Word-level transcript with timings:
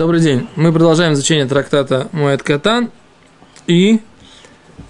Добрый 0.00 0.22
день. 0.22 0.48
Мы 0.56 0.72
продолжаем 0.72 1.12
изучение 1.12 1.44
трактата 1.44 2.08
Муэт 2.12 2.42
Катан. 2.42 2.90
И 3.66 4.00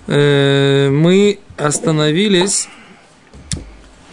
э, 0.06 0.88
мы 0.88 1.40
остановились 1.56 2.69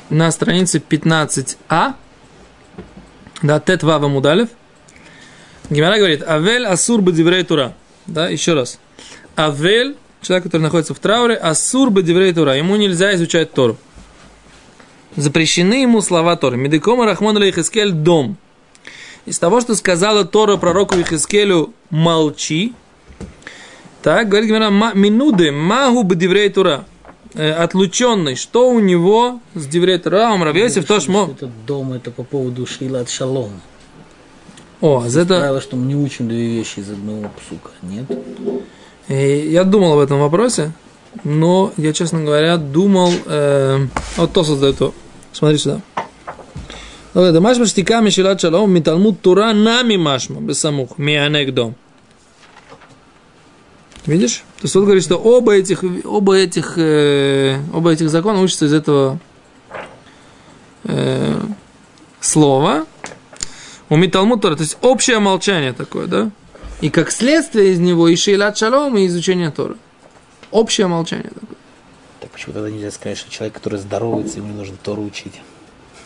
на 0.10 0.32
странице 0.32 0.80
15а. 0.80 1.94
Да, 3.44 3.60
Тет 3.60 3.84
Вава 3.84 4.08
Мудалев. 4.08 4.50
Гимара 5.70 6.00
говорит, 6.00 6.24
Авель 6.28 6.66
Асур 6.66 7.02
Бадиврей 7.02 7.44
Тура. 7.44 7.76
Да, 8.08 8.28
еще 8.28 8.56
раз. 8.56 8.80
Авель, 9.38 9.98
человек, 10.24 10.46
который 10.46 10.64
находится 10.64 10.96
в 10.96 11.00
трауре, 11.00 11.36
Асур 11.36 11.92
Бадиврей 11.92 12.34
Тура. 12.34 12.58
Ему 12.58 12.76
нельзя 12.76 13.14
изучать 13.14 13.54
Тору. 13.54 13.78
Запрещены 15.16 15.84
ему 15.84 16.02
слова 16.02 16.36
Торы. 16.38 16.58
Медикома 16.58 17.06
Рахмон 17.06 17.38
Лейхискель 17.38 17.92
дом 17.92 18.36
из 19.28 19.40
того, 19.40 19.60
что 19.60 19.76
сказала 19.76 20.24
Тора 20.24 20.56
пророку 20.56 20.96
Ихискелю 20.96 21.74
«молчи», 21.90 22.74
так, 24.02 24.30
говорит 24.30 24.48
Гимара, 24.48 24.70
минуды, 24.94 25.52
магу 25.52 26.04
бдиврей 26.04 26.50
Тура, 26.50 26.86
э, 27.34 27.52
отлученный, 27.52 28.36
что 28.36 28.70
у 28.70 28.80
него 28.80 29.42
с 29.54 29.68
диврей 29.68 29.98
Тура, 29.98 30.30
он 30.32 30.44
Равьесев, 30.44 30.86
то 30.86 31.02
шмо... 31.02 31.30
Этот 31.30 31.50
дом, 31.66 31.92
это 31.92 32.10
по 32.10 32.24
поводу 32.24 32.66
Шилат 32.66 33.10
Шалом. 33.10 33.52
О, 34.80 35.04
а 35.04 35.08
это... 35.08 35.40
Правило, 35.40 35.60
что 35.60 35.76
мы 35.76 35.88
не 35.88 35.96
учим 35.96 36.30
две 36.30 36.48
вещи 36.48 36.80
из 36.80 36.90
одного 36.90 37.30
псука, 37.38 37.72
нет? 37.82 38.06
И 39.10 39.14
э, 39.14 39.50
я 39.50 39.66
думал 39.66 39.94
об 39.94 40.00
этом 40.00 40.22
вопросе, 40.22 40.72
но 41.26 41.74
я, 41.76 41.92
честно 41.92 42.24
говоря, 42.24 42.56
думал... 42.56 43.12
Э, 43.26 43.88
вот 44.16 44.32
то 44.32 44.46
создает 44.46 44.78
то. 44.78 44.94
Смотри 45.34 45.58
сюда. 45.58 45.82
Это 47.18 47.42
машма 47.42 47.66
штика 47.66 48.00
мишилат 48.02 48.40
шалом 48.40 48.72
миталмуд 48.72 49.22
тура 49.22 49.52
нами 49.52 49.98
машма 49.98 50.40
бесамух 50.40 51.00
мианекдом. 51.00 51.76
Видишь? 54.06 54.44
То 54.58 54.66
есть 54.66 54.76
он 54.76 54.86
говорит, 54.86 55.04
что 55.04 55.18
оба 55.18 55.56
этих, 55.56 55.84
оба 56.06 56.36
этих, 56.36 56.78
э, 56.78 57.58
оба 57.74 57.92
этих 57.92 58.12
закона 58.12 58.42
учатся 58.42 58.66
из 58.66 58.74
этого 58.74 59.20
э, 60.84 61.40
слова. 62.22 62.86
У 63.90 63.96
Миталмуд 63.96 64.42
Тора, 64.42 64.56
то 64.56 64.62
есть 64.62 64.78
общее 64.82 65.20
молчание 65.20 65.74
такое, 65.74 66.06
да? 66.06 66.30
И 66.82 66.90
как 66.92 67.12
следствие 67.12 67.72
из 67.72 67.80
него 67.80 68.08
и 68.10 68.16
Шейлат 68.16 68.58
Шалом, 68.58 68.96
и 68.96 69.08
изучение 69.08 69.50
Тора. 69.50 69.76
Общее 70.52 70.88
молчание 70.88 71.32
такое. 71.34 71.58
Так 72.22 72.30
почему 72.30 72.54
тогда 72.54 72.70
нельзя 72.70 72.92
сказать, 72.92 73.18
что 73.18 73.32
человек, 73.32 73.56
который 73.56 73.80
здоровается, 73.80 74.38
ему 74.38 74.50
не 74.50 74.58
нужно 74.58 74.78
Тору 74.82 75.04
учить? 75.04 75.42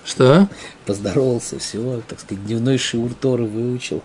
Что? 0.03 0.47
Поздоровался, 0.85 1.59
все, 1.59 2.01
так 2.07 2.19
сказать, 2.19 2.45
дневной 2.45 2.77
шиур 2.77 3.13
Торы 3.13 3.45
выучил. 3.45 4.03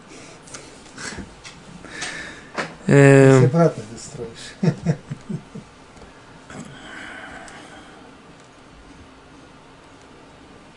Эм... 2.87 3.41
Ты 3.41 3.47
обратно 3.47 3.83
ты 3.83 3.99
строишь. 4.01 4.75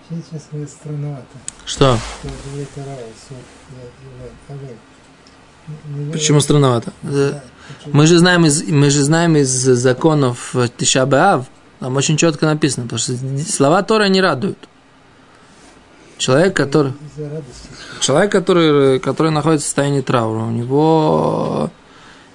Сейчас 0.09 0.71
странновато. 0.71 1.25
Что? 1.65 1.99
Почему 6.11 6.39
странновато? 6.39 6.93
Мы 7.85 8.07
же 8.07 8.17
знаем 8.17 8.45
из, 8.45 8.63
мы 8.63 8.89
же 8.89 9.03
знаем 9.03 9.37
из 9.37 9.49
законов 9.49 10.55
Тишабеав, 10.77 11.45
там 11.79 11.95
очень 11.95 12.17
четко 12.17 12.47
написано, 12.47 12.85
потому 12.85 12.99
что 12.99 13.13
слова 13.45 13.83
Тора 13.83 14.07
не 14.07 14.21
радуют. 14.21 14.68
Человек, 16.19 16.53
который, 16.53 16.91
человек, 18.01 18.29
который, 18.29 18.99
который 18.99 19.31
находится 19.31 19.65
в 19.65 19.67
состоянии 19.67 20.01
траура, 20.01 20.41
у 20.41 20.51
него 20.51 21.71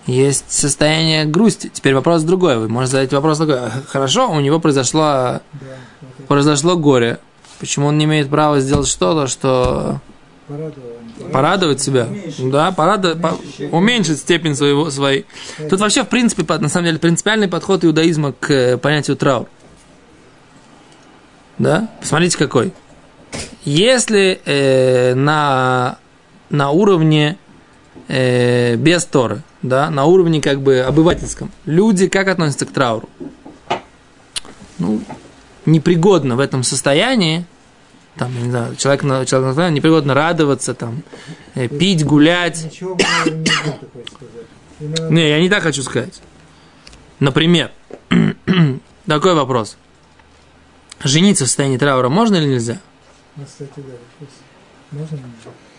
есть 0.06 0.50
состояние 0.50 1.26
грусти. 1.26 1.68
Теперь 1.68 1.94
вопрос 1.94 2.22
другой. 2.22 2.56
Вы 2.56 2.68
можете 2.68 2.92
задать 2.92 3.12
вопрос 3.12 3.38
такой. 3.38 3.58
Хорошо, 3.86 4.30
у 4.30 4.40
него 4.40 4.58
произошло, 4.58 5.42
произошло 6.28 6.78
горе. 6.78 7.18
Почему 7.60 7.88
он 7.88 7.98
не 7.98 8.06
имеет 8.06 8.30
права 8.30 8.58
сделать 8.60 8.88
что-то, 8.88 9.26
что 9.26 10.00
порадовать 11.30 11.82
себя, 11.82 12.08
да, 12.38 12.72
порадовать, 12.72 13.20
по, 13.20 13.38
уменьшить 13.70 14.18
степень 14.18 14.54
своего, 14.56 14.90
своей. 14.90 15.26
Тут 15.68 15.80
вообще, 15.80 16.04
в 16.04 16.08
принципе, 16.08 16.42
на 16.58 16.70
самом 16.70 16.86
деле, 16.86 16.98
принципиальный 16.98 17.48
подход 17.48 17.84
иудаизма 17.84 18.32
к 18.32 18.50
э, 18.50 18.78
понятию 18.78 19.16
траур. 19.16 19.46
Да? 21.58 21.88
Посмотрите, 22.00 22.38
какой. 22.38 22.72
Если 23.64 24.40
э, 24.44 25.14
на, 25.14 25.98
на 26.50 26.70
уровне 26.70 27.38
э, 28.08 28.76
без 28.76 29.04
Торы, 29.04 29.42
да, 29.62 29.90
на 29.90 30.04
уровне 30.04 30.40
как 30.40 30.60
бы 30.60 30.80
обывательском, 30.80 31.50
люди 31.64 32.08
как 32.08 32.28
относятся 32.28 32.66
к 32.66 32.72
трауру? 32.72 33.08
Ну, 34.78 35.00
непригодно 35.66 36.36
в 36.36 36.40
этом 36.40 36.62
состоянии, 36.62 37.46
там, 38.16 38.34
не 38.42 38.50
знаю, 38.50 38.76
человек, 38.76 39.02
человек 39.26 39.56
на 39.56 39.70
непригодно 39.70 40.14
радоваться, 40.14 40.74
там, 40.74 41.02
э, 41.54 41.68
пить, 41.68 42.04
гулять. 42.04 42.64
Ничего 42.64 42.96
не, 45.10 45.28
я 45.28 45.40
не 45.40 45.48
так 45.48 45.62
хочу 45.62 45.82
сказать. 45.82 46.20
Например, 47.20 47.70
такой 49.06 49.34
вопрос. 49.34 49.76
Жениться 51.02 51.44
в 51.44 51.48
состоянии 51.48 51.78
траура 51.78 52.08
можно 52.08 52.36
или 52.36 52.46
нельзя? 52.46 52.80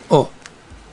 О, 0.09 0.29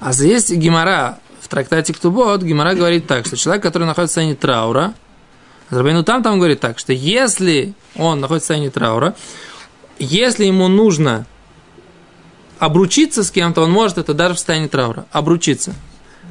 а 0.00 0.12
здесь 0.12 0.50
Гимара 0.50 1.19
в 1.41 1.49
трактате 1.49 1.93
Ктубот, 1.93 2.43
Гимара 2.43 2.75
говорит 2.75 3.06
так, 3.06 3.27
что 3.27 3.37
человек, 3.37 3.62
который 3.62 3.84
находится 3.84 4.05
в 4.05 4.15
состоянии 4.15 4.34
траура, 4.34 4.95
ну 5.71 6.03
там 6.03 6.22
там 6.22 6.39
говорит 6.39 6.61
так, 6.61 6.78
что 6.78 6.93
если 6.93 7.75
он 7.97 8.21
находится 8.21 8.45
в 8.45 8.49
состоянии 8.49 8.69
траура, 8.69 9.15
если 9.99 10.45
ему 10.45 10.69
нужно 10.69 11.27
обручиться 12.59 13.25
с 13.25 13.31
кем-то, 13.31 13.62
он 13.62 13.72
может 13.72 13.99
это 13.99 14.15
даже 14.15 14.34
в 14.34 14.39
состоянии 14.39 14.69
траура, 14.69 15.06
обручиться. 15.11 15.75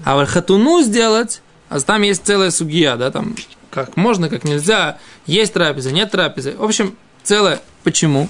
А 0.06 0.16
вот 0.16 0.30
хатуну 0.30 0.82
сделать, 0.82 1.42
а 1.70 1.80
там 1.80 2.02
есть 2.04 2.26
целая 2.26 2.52
сугия, 2.52 2.96
да, 2.96 3.12
там 3.12 3.36
как 3.70 3.98
можно, 3.98 4.30
как 4.30 4.44
нельзя, 4.44 4.98
есть 5.26 5.54
трапеза, 5.54 5.92
нет 5.92 6.12
трапезы. 6.12 6.56
В 6.58 6.64
общем, 6.64 6.96
целое. 7.24 7.62
Почему? 7.84 8.30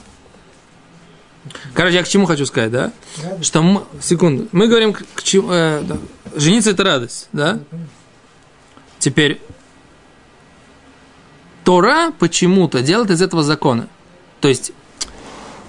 Короче, 1.74 1.96
я 1.96 2.04
к 2.04 2.08
чему 2.08 2.26
хочу 2.26 2.46
сказать, 2.46 2.72
да? 2.72 2.92
Радость. 3.24 3.46
Что 3.46 3.62
мы, 3.62 3.84
секунду, 4.00 4.48
мы 4.52 4.68
говорим, 4.68 4.94
к, 4.94 5.24
чему, 5.24 5.52
э, 5.52 5.82
да, 5.82 5.98
жениться 6.36 6.72
это 6.72 6.84
радость, 6.84 7.30
да? 7.34 7.60
Теперь 9.00 9.42
Тора 11.64 12.12
почему-то 12.18 12.82
делает 12.82 13.12
из 13.12 13.22
этого 13.22 13.44
закона. 13.44 13.88
То 14.40 14.48
есть 14.48 14.72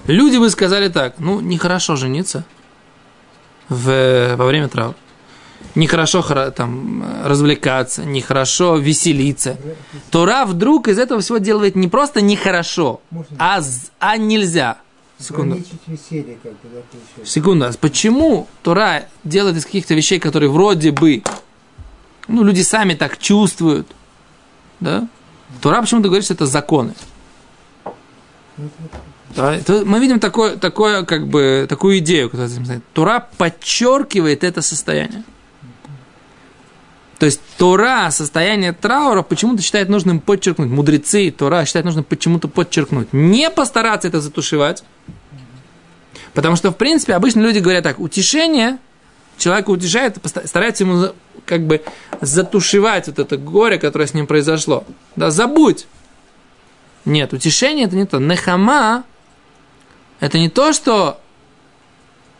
люди 0.05 0.37
бы 0.37 0.49
сказали 0.49 0.89
так, 0.89 1.15
ну 1.19 1.39
нехорошо 1.39 1.95
жениться 1.95 2.45
в, 3.69 4.35
во 4.35 4.45
время 4.45 4.67
траура. 4.67 4.95
Нехорошо 5.75 6.21
там 6.51 7.03
развлекаться, 7.25 8.03
нехорошо 8.03 8.77
веселиться. 8.77 9.57
Тора 10.11 10.45
вдруг 10.45 10.87
из 10.87 10.99
этого 10.99 11.21
всего 11.21 11.39
делает 11.39 11.75
не 11.75 11.87
просто 11.87 12.21
нехорошо, 12.21 13.01
а, 13.39 13.61
а 13.99 14.17
нельзя. 14.17 14.77
Секунду. 15.23 15.61
Веселье, 15.87 16.37
как 16.43 16.51
бы, 16.51 16.69
да, 16.73 17.25
Секунду. 17.25 17.65
А 17.65 17.71
почему 17.79 18.47
Тора 18.61 19.05
делает 19.23 19.57
из 19.57 19.65
каких-то 19.65 19.93
вещей, 19.93 20.19
которые 20.19 20.49
вроде 20.49 20.91
бы, 20.91 21.23
ну, 22.27 22.43
люди 22.43 22.61
сами 22.61 22.93
так 22.93 23.17
чувствуют, 23.17 23.87
да? 24.79 25.07
Тора 25.61 25.81
почему-то 25.81 26.09
говорит, 26.09 26.25
что 26.25 26.33
это 26.33 26.45
законы. 26.45 26.93
Да, 29.35 29.55
это, 29.55 29.83
мы 29.85 29.99
видим 29.99 30.19
такое, 30.19 30.57
такое, 30.57 31.03
как 31.05 31.27
бы, 31.27 31.65
такую 31.67 31.99
идею, 31.99 32.29
которая 32.29 32.81
Тора 32.93 33.27
подчеркивает 33.37 34.43
это 34.43 34.61
состояние. 34.61 35.23
То 37.19 37.25
есть 37.25 37.41
Тора, 37.57 38.09
состояние 38.11 38.73
траура, 38.73 39.21
почему-то 39.21 39.61
считает 39.61 39.89
нужным 39.89 40.19
подчеркнуть. 40.19 40.69
Мудрецы 40.69 41.31
Тора 41.31 41.65
считают 41.65 41.85
нужным 41.85 42.03
почему-то 42.03 42.47
подчеркнуть. 42.47 43.13
Не 43.13 43.49
постараться 43.49 44.07
это 44.07 44.19
затушевать. 44.19 44.83
Потому 46.33 46.55
что, 46.55 46.71
в 46.71 46.77
принципе, 46.77 47.13
обычно 47.13 47.41
люди 47.41 47.59
говорят 47.59 47.83
так, 47.83 47.99
утешение, 47.99 48.79
человека 49.37 49.69
утешает, 49.69 50.17
старается 50.45 50.83
ему 50.83 51.13
как 51.45 51.65
бы 51.65 51.83
затушевать 52.21 53.07
вот 53.07 53.19
это 53.19 53.37
горе, 53.37 53.77
которое 53.77 54.07
с 54.07 54.13
ним 54.13 54.27
произошло. 54.27 54.83
Да, 55.15 55.29
забудь. 55.29 55.85
Нет, 57.05 57.33
утешение 57.33 57.85
это 57.85 57.95
не 57.95 58.05
то. 58.05 58.19
Нехама 58.19 59.03
это 60.19 60.39
не 60.39 60.49
то, 60.49 60.73
что 60.73 61.19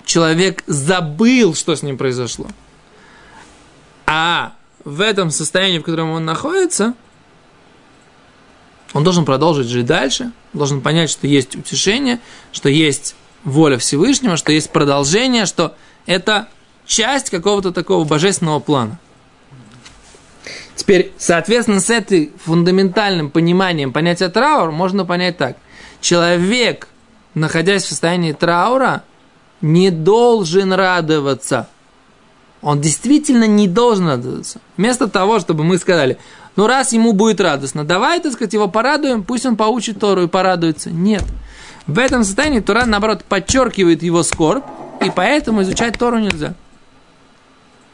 человек 0.06 0.64
забыл, 0.68 1.54
что 1.54 1.76
с 1.76 1.84
ним 1.84 1.98
произошло. 1.98 2.48
А 4.06 4.54
в 4.84 5.02
этом 5.02 5.32
состоянии, 5.32 5.80
в 5.80 5.84
котором 5.84 6.12
он 6.12 6.26
находится, 6.26 6.94
он 8.94 9.04
должен 9.04 9.26
продолжить 9.26 9.68
жить 9.68 9.86
дальше, 9.86 10.32
должен 10.54 10.82
понять, 10.82 11.10
что 11.10 11.26
есть 11.26 11.56
утешение, 11.56 12.20
что 12.52 12.70
есть 12.70 13.16
воля 13.44 13.78
Всевышнего, 13.78 14.38
что 14.38 14.52
есть 14.52 14.72
продолжение, 14.72 15.46
что 15.46 15.76
это 16.06 16.48
часть 16.86 17.30
какого-то 17.30 17.72
такого 17.72 18.04
божественного 18.04 18.60
плана. 18.60 19.00
Теперь, 20.76 21.14
соответственно, 21.18 21.80
с 21.80 21.90
этой 21.90 22.32
фундаментальным 22.44 23.30
пониманием 23.30 23.94
понятия 23.94 24.30
траур 24.30 24.72
можно 24.72 25.06
понять 25.06 25.38
так. 25.38 25.58
Человек, 26.02 26.88
находясь 27.36 27.84
в 27.84 27.90
состоянии 27.90 28.34
траура, 28.34 29.04
не 29.62 29.92
должен 29.92 30.74
радоваться. 30.74 31.70
Он 32.64 32.80
действительно 32.80 33.46
не 33.46 33.68
должен 33.68 34.08
радоваться. 34.08 34.60
Вместо 34.78 35.08
того, 35.08 35.40
чтобы 35.40 35.64
мы 35.64 35.78
сказали, 35.78 36.18
ну 36.56 36.66
раз 36.66 36.94
ему 36.94 37.14
будет 37.14 37.42
радостно, 37.42 37.84
давай, 37.84 38.20
так 38.20 38.34
сказать, 38.34 38.54
его 38.54 38.68
порадуем, 38.68 39.24
пусть 39.24 39.46
он 39.46 39.58
поучит 39.58 40.00
Тору 40.00 40.24
и 40.24 40.28
порадуется. 40.28 40.90
Нет. 40.90 41.24
В 41.86 42.00
этом 42.00 42.24
состоянии 42.24 42.62
Тора, 42.62 42.86
наоборот, 42.86 43.26
подчеркивает 43.26 44.02
его 44.02 44.24
скорбь, 44.24 44.64
и 45.02 45.12
поэтому 45.14 45.62
изучать 45.64 46.00
Тору 46.00 46.18
нельзя. 46.18 46.54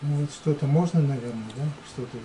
Ну, 0.01 0.15
вот 0.17 0.29
что-то 0.31 0.65
можно, 0.67 1.01
наверное, 1.01 1.49
да? 1.57 1.63
Что-то 1.93 2.17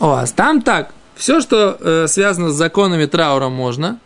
о, 0.00 0.20
а 0.20 0.26
там 0.26 0.62
так. 0.62 0.92
Все, 1.14 1.40
что 1.40 1.76
э, 1.80 2.06
связано 2.08 2.50
с 2.50 2.54
законами 2.54 3.06
траура, 3.06 3.48
можно. 3.48 3.98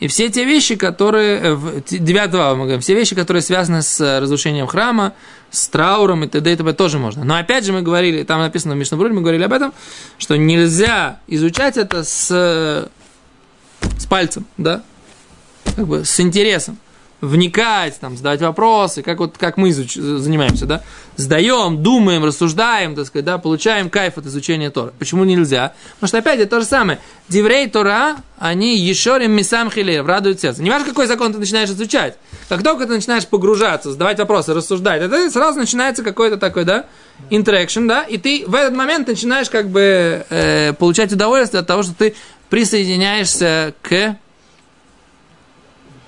И 0.00 0.08
все 0.08 0.28
те 0.28 0.44
вещи, 0.44 0.76
которые... 0.76 1.40
Э, 1.42 1.80
9 1.88 2.32
мы 2.56 2.64
говорим, 2.64 2.80
все 2.80 2.94
вещи, 2.94 3.14
которые 3.14 3.42
связаны 3.42 3.82
с 3.82 4.00
э, 4.00 4.18
разрушением 4.18 4.66
храма, 4.66 5.14
с 5.50 5.68
трауром 5.68 6.24
и 6.24 6.28
т.д. 6.28 6.52
и 6.52 6.56
т.п. 6.56 6.72
тоже 6.72 6.98
можно. 6.98 7.24
Но 7.24 7.36
опять 7.36 7.64
же 7.64 7.72
мы 7.72 7.82
говорили, 7.82 8.22
там 8.24 8.40
написано 8.40 8.74
в 8.74 8.76
Мишнабруре, 8.76 9.14
мы 9.14 9.20
говорили 9.20 9.44
об 9.44 9.52
этом, 9.52 9.72
что 10.18 10.36
нельзя 10.36 11.20
изучать 11.26 11.76
это 11.76 12.02
с, 12.04 12.28
э, 12.30 12.88
с 13.98 14.06
пальцем, 14.06 14.46
да? 14.56 14.82
Как 15.76 15.86
бы 15.86 16.04
с 16.04 16.20
интересом 16.20 16.78
вникать, 17.24 17.98
там, 18.00 18.16
задавать 18.16 18.40
вопросы, 18.40 19.02
как 19.02 19.18
вот 19.18 19.36
как 19.38 19.56
мы 19.56 19.70
изуч... 19.70 19.94
занимаемся, 19.94 20.66
да, 20.66 20.82
сдаем, 21.16 21.82
думаем, 21.82 22.24
рассуждаем, 22.24 22.94
так 22.94 23.06
сказать, 23.06 23.24
да, 23.24 23.38
получаем 23.38 23.90
кайф 23.90 24.18
от 24.18 24.26
изучения 24.26 24.70
Тора. 24.70 24.92
Почему 24.98 25.24
нельзя? 25.24 25.74
Потому 25.94 26.08
что 26.08 26.18
опять 26.18 26.40
это 26.40 26.50
то 26.50 26.60
же 26.60 26.66
самое. 26.66 26.98
Диврей 27.28 27.68
Тора, 27.68 28.16
они 28.38 28.76
ешорим 28.76 29.32
мисам 29.32 29.70
хилеев, 29.70 30.06
радуют 30.06 30.40
сердце. 30.40 30.62
Не 30.62 30.70
важно, 30.70 30.88
какой 30.88 31.06
закон 31.06 31.32
ты 31.32 31.38
начинаешь 31.38 31.70
изучать. 31.70 32.16
Как 32.48 32.62
только 32.62 32.86
ты 32.86 32.94
начинаешь 32.94 33.26
погружаться, 33.26 33.92
задавать 33.92 34.18
вопросы, 34.18 34.52
рассуждать, 34.54 35.02
это 35.02 35.30
сразу 35.30 35.58
начинается 35.58 36.02
какой-то 36.02 36.36
такой, 36.36 36.64
да, 36.64 36.86
интеракшн, 37.30 37.86
да, 37.86 38.02
и 38.02 38.18
ты 38.18 38.44
в 38.46 38.54
этот 38.54 38.74
момент 38.74 39.08
начинаешь 39.08 39.48
как 39.48 39.68
бы 39.68 40.26
э, 40.28 40.72
получать 40.74 41.12
удовольствие 41.12 41.60
от 41.60 41.66
того, 41.66 41.82
что 41.82 41.94
ты 41.94 42.14
присоединяешься 42.50 43.74
к 43.82 44.16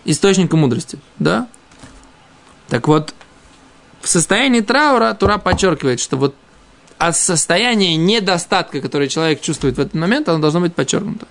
источника 0.07 0.57
мудрости, 0.57 0.99
да? 1.19 1.49
Так 2.69 2.89
вот, 2.89 3.15
в 4.01 4.09
состоянии 4.09 4.61
траура 4.61 5.15
Тура 5.15 5.39
подчеркивает, 5.39 6.01
что 6.01 6.17
вот 6.17 6.35
от 6.99 7.17
состояния 7.17 7.97
недостатка, 7.97 8.81
которое 8.81 9.09
человек 9.09 9.41
чувствует 9.41 9.77
в 9.77 9.81
этот 9.81 9.95
момент, 9.95 10.29
оно 10.29 10.39
должно 10.39 10.61
быть 10.61 10.75
подчеркнуто. 10.75 11.27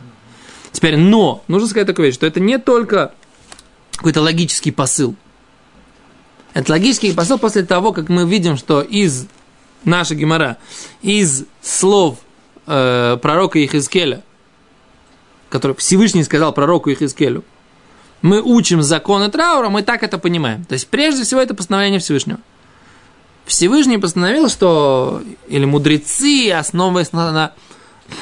Теперь, 0.71 0.97
но, 0.97 1.43
нужно 1.47 1.67
сказать 1.67 1.87
такую 1.87 2.07
вещь, 2.07 2.15
что 2.15 2.27
это 2.27 2.39
не 2.39 2.57
только 2.59 3.13
какой-то 3.93 4.21
логический 4.21 4.71
посыл. 4.71 5.15
Это 6.53 6.71
логический 6.71 7.13
посыл 7.13 7.39
после 7.39 7.63
того, 7.63 7.93
как 7.93 8.09
мы 8.09 8.25
видим, 8.27 8.57
что 8.57 8.81
из 8.81 9.27
нашей 9.83 10.17
гемора, 10.17 10.57
из 11.01 11.45
слов 11.61 12.19
э, 12.67 13.17
пророка 13.21 13.63
Ихискеля, 13.63 14.23
который 15.49 15.75
Всевышний 15.77 16.23
сказал 16.23 16.53
пророку 16.53 16.91
Ихискелю, 16.91 17.43
мы 18.25 18.41
учим 18.41 18.81
законы 18.81 19.29
траура, 19.29 19.69
мы 19.69 19.83
так 19.83 20.01
это 20.01 20.17
понимаем. 20.17 20.65
То 20.65 20.73
есть, 20.73 20.87
прежде 20.87 21.23
всего, 21.23 21.39
это 21.39 21.53
постановление 21.53 21.99
Всевышнего. 21.99 22.39
Всевышний 23.45 23.99
постановил, 23.99 24.49
что, 24.49 25.21
или 25.47 25.65
мудрецы, 25.65 26.51
основываясь 26.51 27.13
на, 27.13 27.31
на, 27.31 27.51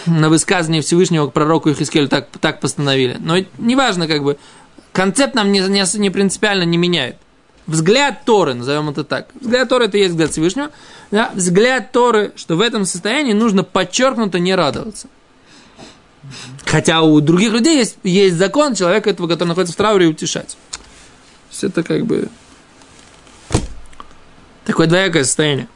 на 0.06 0.28
высказывании 0.28 0.82
Всевышнего 0.82 1.28
к 1.28 1.34
пророку 1.34 1.72
Ихискелю, 1.72 2.10
так, 2.10 2.28
так 2.42 2.60
постановили. 2.60 3.16
Но 3.18 3.38
неважно, 3.58 4.10
как 4.10 4.24
бы, 4.24 4.38
концепт 4.92 5.36
нам 5.36 5.54
не, 5.54 5.62
не, 5.62 5.98
не 5.98 6.10
принципиально 6.10 6.64
не 6.64 6.78
меняет. 6.78 7.16
Взгляд 7.66 8.26
Торы, 8.26 8.56
назовем 8.56 8.90
это 8.90 9.06
так. 9.06 9.30
Взгляд 9.40 9.70
Торы 9.70 9.86
это 9.86 9.98
есть 9.98 10.12
взгляд 10.12 10.32
Всевышнего. 10.32 10.72
Да? 11.12 11.32
Взгляд 11.34 11.94
Торы, 11.94 12.34
что 12.36 12.58
в 12.58 12.62
этом 12.62 12.84
состоянии 12.84 13.32
нужно 13.32 13.64
подчеркнуто 13.64 14.38
не 14.40 14.54
радоваться. 14.54 15.08
Хотя 16.66 17.02
у 17.02 17.20
других 17.22 17.52
людей 17.52 17.78
есть, 17.78 17.98
есть 18.04 18.36
закон 18.36 18.76
человека 18.76 19.10
этого, 19.10 19.28
который 19.28 19.50
находится 19.50 19.74
в 19.74 19.78
трауре, 19.78 20.08
утешать. 20.08 20.58
То 20.72 20.78
есть 21.52 21.64
это 21.64 21.84
как 21.84 22.06
бы 22.06 22.30
такое 24.66 24.88
двоякое 24.88 25.24
состояние. 25.24 25.68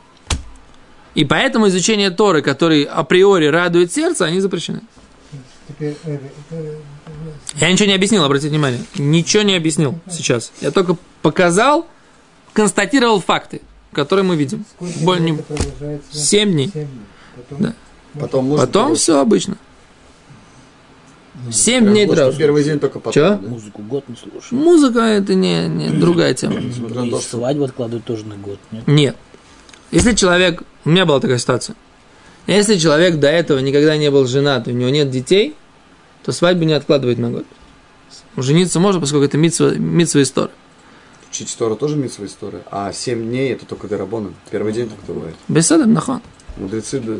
И 1.15 1.25
поэтому 1.25 1.67
изучение 1.67 2.11
Торы, 2.11 2.41
который 2.41 2.83
априори 2.83 3.47
радует 3.47 3.91
сердце, 3.91 4.25
они 4.25 4.39
запрещены. 4.39 4.81
Э, 5.79 5.93
э, 6.05 6.19
э, 6.51 6.75
Я 7.55 7.71
ничего 7.71 7.87
не 7.87 7.95
объяснил, 7.95 8.23
обратите 8.23 8.49
внимание. 8.49 8.81
Ничего 8.95 9.43
не 9.43 9.55
объяснил 9.55 9.99
сейчас. 10.09 10.51
Я 10.61 10.71
только 10.71 10.95
показал, 11.21 11.87
констатировал 12.53 13.19
факты, 13.19 13.61
которые 13.93 14.25
мы 14.25 14.35
видим. 14.35 14.65
Более 15.01 15.31
не... 15.31 15.39
Семь 16.11 16.51
дней. 16.51 16.71
Потом, 17.35 17.61
да. 17.61 17.73
Потом, 18.13 18.57
Потом 18.57 18.95
все 18.95 19.19
обычно. 19.19 19.57
Семь 21.51 21.87
дней 21.87 22.07
траур. 22.07 22.33
Первый 22.35 22.63
день 22.63 22.79
только 22.79 22.99
потом. 22.99 23.13
Че? 23.13 23.29
Да? 23.29 23.47
Музыку 23.47 23.81
год 23.81 24.03
не 24.07 24.15
слушаю. 24.15 24.59
Музыка 24.59 24.99
это 25.01 25.35
не, 25.35 25.67
не 25.67 25.89
другая 25.89 26.33
тема. 26.33 26.59
И 26.59 27.11
свадьбу 27.21 27.65
откладывают 27.65 28.05
тоже 28.05 28.25
на 28.25 28.35
год, 28.35 28.59
нет? 28.71 28.87
Нет. 28.87 29.15
Если 29.91 30.13
человек... 30.13 30.63
У 30.83 30.89
меня 30.89 31.05
была 31.05 31.19
такая 31.19 31.37
ситуация. 31.37 31.75
Если 32.47 32.77
человек 32.77 33.19
до 33.19 33.27
этого 33.27 33.59
никогда 33.59 33.97
не 33.97 34.09
был 34.09 34.25
женат, 34.25 34.67
у 34.67 34.71
него 34.71 34.89
нет 34.89 35.09
детей, 35.09 35.55
то 36.23 36.31
свадьбу 36.31 36.63
не 36.63 36.73
откладывает 36.73 37.17
на 37.19 37.29
год. 37.29 37.45
Жениться 38.37 38.79
можно, 38.79 39.01
поскольку 39.01 39.25
это 39.25 39.37
митсва, 39.37 39.71
митсва 39.71 40.21
история. 40.21 40.51
Учить 41.29 41.49
историю 41.49 41.75
тоже 41.77 41.97
митсва 41.97 42.25
история, 42.25 42.61
а 42.71 42.93
семь 42.93 43.23
дней 43.23 43.51
это 43.51 43.65
только 43.65 43.87
Дарабоном. 43.87 44.35
Первый 44.49 44.71
день 44.71 44.89
только 44.89 45.11
бывает. 45.11 45.35
Беседом, 45.47 45.93
нахон. 45.93 46.21
Мудрецы 46.55 46.99
да, 46.99 47.13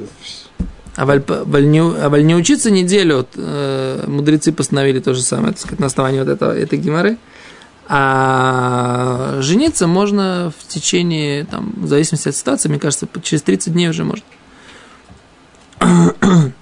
а 0.97 1.03
а 1.03 2.09
валь 2.09 2.25
не 2.25 2.35
учиться 2.35 2.71
неделю, 2.71 3.17
вот, 3.17 3.29
э, 3.35 4.03
мудрецы 4.07 4.51
постановили 4.51 4.99
то 4.99 5.13
же 5.13 5.21
самое, 5.21 5.53
так 5.53 5.61
сказать, 5.61 5.79
на 5.79 5.85
основании 5.85 6.19
вот 6.19 6.27
этого, 6.27 6.57
этой 6.57 6.79
геморы. 6.79 7.17
А 7.88 9.38
жениться 9.41 9.85
можно 9.85 10.51
в 10.57 10.67
течение, 10.67 11.45
там, 11.45 11.71
в 11.77 11.88
зависимости 11.88 12.29
от 12.29 12.35
ситуации, 12.35 12.67
мне 12.69 12.79
кажется, 12.79 13.07
через 13.21 13.44
30 13.44 13.73
дней 13.73 13.89
уже 13.89 14.03
можно. 14.05 14.25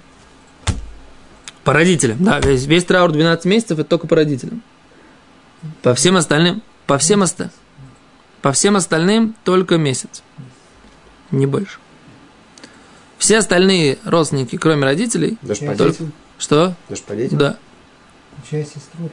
По 1.64 1.72
родителям, 1.72 2.22
да, 2.22 2.38
весь, 2.38 2.66
весь 2.66 2.84
траур 2.84 3.12
12 3.12 3.46
месяцев 3.46 3.78
это 3.78 3.88
только 3.88 4.06
по 4.06 4.16
родителям. 4.16 4.62
По 5.82 5.94
всем 5.94 6.16
остальным, 6.16 6.62
по 6.86 6.98
всем, 6.98 7.22
оста, 7.22 7.50
по 8.42 8.52
всем 8.52 8.76
остальным 8.76 9.34
только 9.44 9.78
месяц, 9.78 10.22
не 11.30 11.46
больше. 11.46 11.78
Все 13.18 13.38
остальные 13.38 13.98
родственники, 14.04 14.56
кроме 14.56 14.84
родителей... 14.84 15.38
Даже 15.42 15.60
по 15.60 15.74
только... 15.74 15.92
детям? 15.92 16.12
Что? 16.38 16.74
Даже 16.88 17.02
по 17.02 17.16
детям? 17.16 17.38
Да. 17.38 17.56
Чья 18.48 18.64
сестру? 18.64 19.10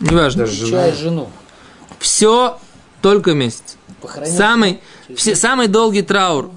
Неважно. 0.00 0.46
Даже 0.46 0.66
жена. 0.66 0.92
жену. 0.92 1.30
Все 1.98 2.58
только 3.02 3.32
месяц. 3.32 3.76
Похоронил 4.00 4.36
самый, 4.36 4.80
все, 5.14 5.34
самый 5.34 5.68
долгий 5.68 6.02
траур. 6.02 6.50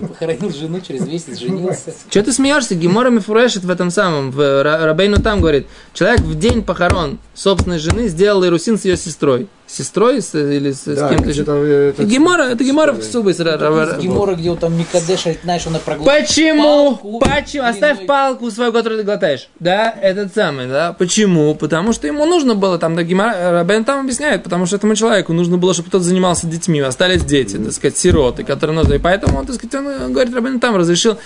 Похоронил 0.00 0.52
жену, 0.52 0.80
через 0.80 1.06
месяц 1.06 1.38
женился. 1.38 1.94
Что 2.08 2.22
ты 2.22 2.32
смеешься? 2.32 2.74
Гемора 2.74 3.10
Мифурешит 3.10 3.64
в 3.64 3.70
этом 3.70 3.90
самом, 3.90 4.30
в 4.30 4.62
Рабейну 4.62 5.22
там 5.22 5.40
говорит, 5.40 5.66
человек 5.94 6.20
в 6.20 6.38
день 6.38 6.62
похорон 6.62 7.18
собственной 7.34 7.78
жены 7.78 8.08
сделал 8.08 8.44
Ирусин 8.44 8.78
с 8.78 8.84
ее 8.84 8.96
сестрой 8.96 9.48
сестрой 9.70 10.20
с, 10.20 10.34
или 10.34 10.72
с, 10.72 10.84
да, 10.84 11.08
с 11.08 11.10
кем-то. 11.10 11.30
Это, 11.30 12.04
Гемора, 12.04 12.42
это 12.44 12.64
Гемора 12.64 12.92
в 12.92 13.02
Субы. 13.02 13.32
Гемора, 13.32 14.34
где 14.34 14.50
он 14.50 14.56
там 14.56 14.76
Микадеш, 14.76 15.24
знаешь, 15.42 15.66
он 15.66 15.78
проглотил 15.84 16.26
Почему? 16.26 16.96
Палку, 16.96 17.18
Почему? 17.20 17.64
Оставь 17.64 18.06
палку 18.06 18.50
свою, 18.50 18.72
которую 18.72 19.00
ты 19.00 19.04
глотаешь. 19.04 19.48
Да, 19.60 19.94
этот 20.00 20.34
самый, 20.34 20.66
да. 20.66 20.92
Почему? 20.92 21.54
Потому 21.54 21.92
что 21.92 22.06
ему 22.06 22.24
нужно 22.26 22.54
было, 22.54 22.78
там, 22.78 22.96
да, 22.96 23.02
Гемора, 23.02 23.52
Рабен 23.52 23.84
там 23.84 24.00
объясняет, 24.00 24.42
потому 24.42 24.66
что 24.66 24.76
этому 24.76 24.94
человеку 24.94 25.32
нужно 25.32 25.58
было, 25.58 25.72
чтобы 25.74 25.88
кто-то 25.88 26.04
занимался 26.04 26.46
детьми, 26.46 26.80
остались 26.80 27.24
дети, 27.24 27.56
так 27.56 27.72
сказать, 27.72 27.96
сироты, 27.96 28.44
которые 28.44 28.76
нужны. 28.76 28.94
И 28.94 28.98
поэтому 28.98 29.38
он, 29.38 29.46
так 29.46 29.56
сказать, 29.56 29.74
он 29.74 30.12
говорит, 30.12 30.34
Рабен 30.34 30.60
там 30.60 30.76
разрешил 30.76 31.18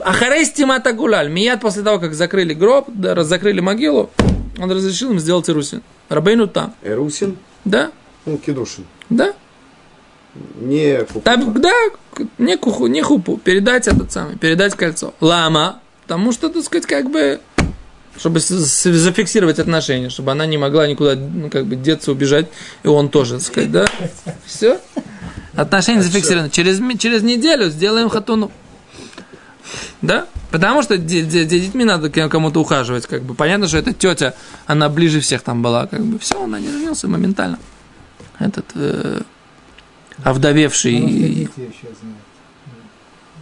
Ахарести 0.00 0.62
Матагуляль. 0.64 1.28
Мият 1.28 1.60
после 1.60 1.82
того, 1.82 1.98
как 1.98 2.14
закрыли 2.14 2.54
гроб, 2.54 2.86
да, 2.88 3.22
закрыли 3.24 3.60
могилу, 3.60 4.10
он 4.58 4.70
разрешил 4.70 5.10
им 5.10 5.18
сделать 5.18 5.48
Ирусин. 5.48 5.82
Рабейну 6.08 6.46
там. 6.46 6.74
Ирусин? 6.82 7.36
Да. 7.64 7.90
Ну, 8.24 8.38
кедушин. 8.38 8.84
Да. 9.08 9.34
Не 10.60 11.04
купу. 11.04 11.20
Так, 11.20 11.60
да, 11.60 11.72
не 12.38 12.56
куху, 12.56 12.86
не 12.86 13.02
хупу. 13.02 13.38
Передать 13.38 13.88
этот 13.88 14.12
самый, 14.12 14.36
передать 14.36 14.74
кольцо. 14.74 15.14
Лама. 15.20 15.80
Потому 16.02 16.32
что, 16.32 16.48
так 16.48 16.62
сказать, 16.62 16.86
как 16.86 17.10
бы, 17.10 17.40
чтобы 18.16 18.40
зафиксировать 18.40 19.58
отношения, 19.58 20.08
чтобы 20.08 20.32
она 20.32 20.46
не 20.46 20.58
могла 20.58 20.86
никуда, 20.86 21.16
ну, 21.16 21.50
как 21.50 21.66
бы, 21.66 21.76
деться, 21.76 22.12
убежать, 22.12 22.46
и 22.82 22.88
он 22.88 23.08
тоже, 23.08 23.34
так 23.34 23.42
сказать, 23.42 23.72
да? 23.72 23.86
Все. 24.44 24.80
Отношения 25.54 26.02
зафиксированы. 26.02 26.50
Через, 26.50 26.80
через 26.98 27.22
неделю 27.22 27.70
сделаем 27.70 28.08
хатуну. 28.08 28.52
Да? 30.02 30.26
Потому 30.50 30.82
что 30.82 30.96
де- 30.96 31.22
детьми 31.22 31.84
надо 31.84 32.08
кому-то 32.28 32.60
ухаживать, 32.60 33.06
как 33.06 33.22
бы. 33.22 33.34
Понятно, 33.34 33.68
что 33.68 33.78
эта 33.78 33.92
тетя, 33.92 34.34
она 34.66 34.88
ближе 34.88 35.20
всех 35.20 35.42
там 35.42 35.62
была, 35.62 35.86
как 35.86 36.04
бы. 36.04 36.18
Все, 36.18 36.42
она 36.42 36.60
не 36.60 36.68
женился 36.68 37.08
моментально. 37.08 37.58
Этот 38.38 38.66
э, 38.74 39.22
овдовевший. 40.22 40.94
И 40.94 41.48
знают. 41.48 42.16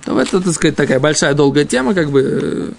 Ну, 0.07 0.19
это, 0.19 0.41
так 0.41 0.53
сказать, 0.53 0.77
такая 0.77 1.01
большая 1.01 1.35
долгая 1.35 1.65
тема, 1.65 1.95
как 1.95 2.11
бы. 2.11 2.75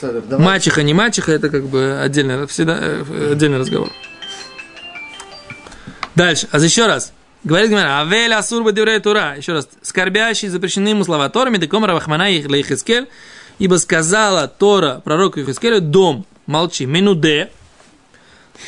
Садр, 0.00 0.22
давай. 0.22 0.46
Мачеха, 0.46 0.82
не 0.82 0.94
мачеха, 0.94 1.32
это 1.32 1.48
как 1.50 1.66
бы 1.66 2.00
отдельный, 2.00 2.46
всегда, 2.46 2.78
э, 2.80 3.32
отдельный 3.32 3.58
разговор. 3.58 3.90
Дальше, 6.14 6.48
а 6.50 6.58
еще 6.58 6.86
раз. 6.86 7.12
Говорит 7.44 7.70
Гимара, 7.70 8.00
אבל 8.00 8.32
אסור 8.34 8.70
בדברי 8.72 8.98
תורה. 8.98 9.36
Еще 9.36 9.52
раз. 9.52 9.68
Скорбящий 9.82 10.48
запрещены 10.48 10.88
ему 10.88 11.04
слова 11.04 11.28
Торы, 11.28 11.50
מדקאמר 11.50 11.84
רחמנא 11.84 12.30
ליחזקאל. 12.30 13.08
Ибо 13.58 13.76
сказала 13.76 14.46
Тора 14.48 15.00
пророку 15.04 15.40
Ихискелю, 15.40 15.80
דום, 15.80 16.26
молчи, 16.46 16.86
מנודה. 16.86 17.50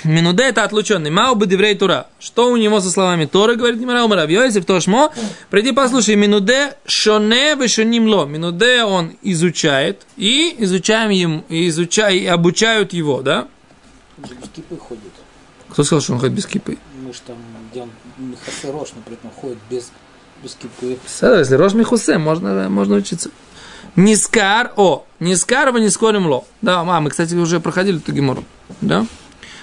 מנודה 0.04 0.44
это 0.44 0.64
отлученный. 0.64 1.10
מהו 1.10 1.34
בדברי 1.34 1.74
תורה. 1.74 2.06
Что 2.18 2.50
у 2.50 2.56
него 2.56 2.80
со 2.80 2.90
словами 2.90 3.26
Торы, 3.26 3.56
говорит 3.56 3.78
Гимара 3.78 4.04
אמר 4.04 4.26
רב 4.26 4.39
יוסף 4.39 4.64
תא 4.64 4.78
שמע. 4.78 5.12
Приди 5.50 5.72
послушай, 5.72 6.14
מנודה 6.14 6.74
שונה 6.86 7.54
ושונין 7.56 8.06
לו. 8.06 8.24
מנודה 8.24 8.84
он 8.84 9.16
изучает, 9.22 10.06
и 10.16 10.54
изучаем 10.58 11.10
ему, 11.10 11.44
и 11.48 11.68
изучай, 11.68 12.18
и 12.18 12.26
обучают 12.26 12.92
его, 12.92 13.22
да? 13.22 13.48
Он 14.18 14.28
же 14.28 14.34
без 14.34 14.48
кипы 14.48 14.76
ходит. 14.76 15.12
Кто 15.70 15.84
сказал, 15.84 16.02
что 16.02 16.12
он 16.14 16.20
ходит 16.20 16.34
без 16.34 16.46
кипы? 16.46 16.78
Мы 17.04 17.12
же 17.12 17.20
там, 17.26 17.36
где 17.70 17.82
он 17.82 17.90
Михасе 18.18 18.70
Рош, 18.70 18.90
например, 18.94 19.20
ходит 19.34 19.58
без, 19.68 19.90
без 20.42 20.54
кипы. 20.54 20.98
Если 21.04 21.54
Рош 21.54 21.74
Михусе, 21.74 22.18
можно, 22.18 22.68
можно 22.68 22.96
учиться. 22.96 23.30
Нискар, 23.96 24.72
о, 24.76 25.04
Нискар 25.18 25.70
вы 25.72 25.80
не 25.80 25.90
скорим 25.90 26.26
ло. 26.26 26.44
Да, 26.62 26.84
мама, 26.84 27.00
мы, 27.00 27.10
кстати, 27.10 27.34
уже 27.34 27.60
проходили 27.60 27.98
эту 27.98 28.12
гемору. 28.12 28.44
Да? 28.80 29.06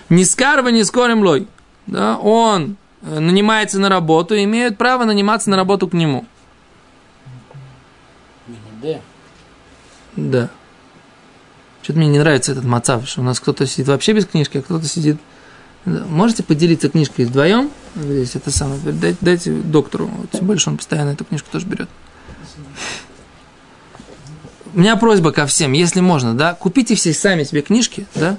Нискар 0.09 0.61
вы 0.61 0.71
не 0.71 0.83
скорим 0.83 1.23
лой. 1.23 1.47
Да, 1.85 2.17
он 2.17 2.77
нанимается 3.01 3.79
на 3.79 3.89
работу, 3.89 4.35
имеют 4.35 4.77
право 4.77 5.05
наниматься 5.05 5.49
на 5.49 5.55
работу 5.55 5.87
к 5.87 5.93
нему. 5.93 6.25
Да. 10.15 10.49
Что-то 11.81 11.99
мне 11.99 12.09
не 12.09 12.19
нравится 12.19 12.51
этот 12.51 12.65
мацав, 12.65 13.07
что 13.07 13.21
у 13.21 13.23
нас 13.23 13.39
кто-то 13.39 13.65
сидит 13.65 13.87
вообще 13.87 14.13
без 14.13 14.25
книжки, 14.25 14.57
а 14.57 14.61
кто-то 14.61 14.85
сидит... 14.85 15.17
Можете 15.85 16.43
поделиться 16.43 16.89
книжкой 16.89 17.25
вдвоем? 17.25 17.71
Здесь 17.95 18.35
это 18.35 18.51
самое. 18.51 18.81
Дайте, 18.81 19.17
дайте 19.21 19.51
доктору. 19.53 20.11
Тем 20.33 20.45
более, 20.45 20.59
что 20.59 20.71
он 20.71 20.77
постоянно 20.77 21.11
эту 21.11 21.23
книжку 21.23 21.47
тоже 21.49 21.65
берет. 21.65 21.87
У 24.73 24.79
меня 24.79 24.95
просьба 24.95 25.31
ко 25.31 25.45
всем, 25.45 25.73
если 25.73 26.01
можно, 26.01 26.33
да, 26.35 26.53
купите 26.53 26.95
все 26.95 27.13
сами 27.13 27.43
себе 27.43 27.61
книжки, 27.61 28.05
да. 28.15 28.37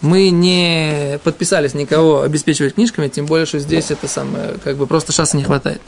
Мы 0.00 0.30
не 0.30 1.18
подписались 1.24 1.74
никого 1.74 2.22
обеспечивать 2.22 2.74
книжками, 2.74 3.08
тем 3.08 3.26
более, 3.26 3.44
что 3.46 3.58
здесь 3.58 3.90
это 3.90 4.08
самое, 4.08 4.54
как 4.64 4.76
бы 4.76 4.86
просто 4.86 5.12
шанса 5.12 5.36
не 5.36 5.44
хватает. 5.44 5.80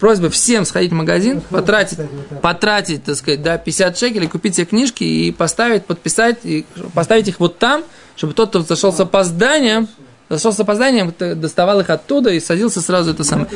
Просьба 0.00 0.30
всем 0.30 0.64
сходить 0.64 0.90
в 0.90 0.94
магазин, 0.94 1.40
потратить, 1.42 1.98
вот 1.98 2.28
так. 2.28 2.40
потратить, 2.40 3.04
так 3.04 3.14
сказать, 3.14 3.42
да, 3.42 3.58
50 3.58 3.96
шекелей, 3.98 4.26
купить 4.26 4.56
себе 4.56 4.64
книжки 4.66 5.04
и 5.04 5.30
поставить, 5.30 5.84
подписать, 5.84 6.38
и 6.44 6.64
поставить 6.94 7.28
их 7.28 7.40
вот 7.40 7.58
там, 7.58 7.84
чтобы 8.16 8.32
тот, 8.32 8.48
кто 8.48 8.62
зашел 8.62 8.92
с 8.92 8.98
опозданием, 8.98 9.86
зашел 10.28 10.52
с 10.52 10.58
опозданием, 10.58 11.12
т- 11.12 11.34
доставал 11.34 11.78
их 11.80 11.90
оттуда 11.90 12.30
и 12.30 12.40
садился 12.40 12.80
сразу 12.80 13.10
это 13.12 13.22
самое. 13.22 13.48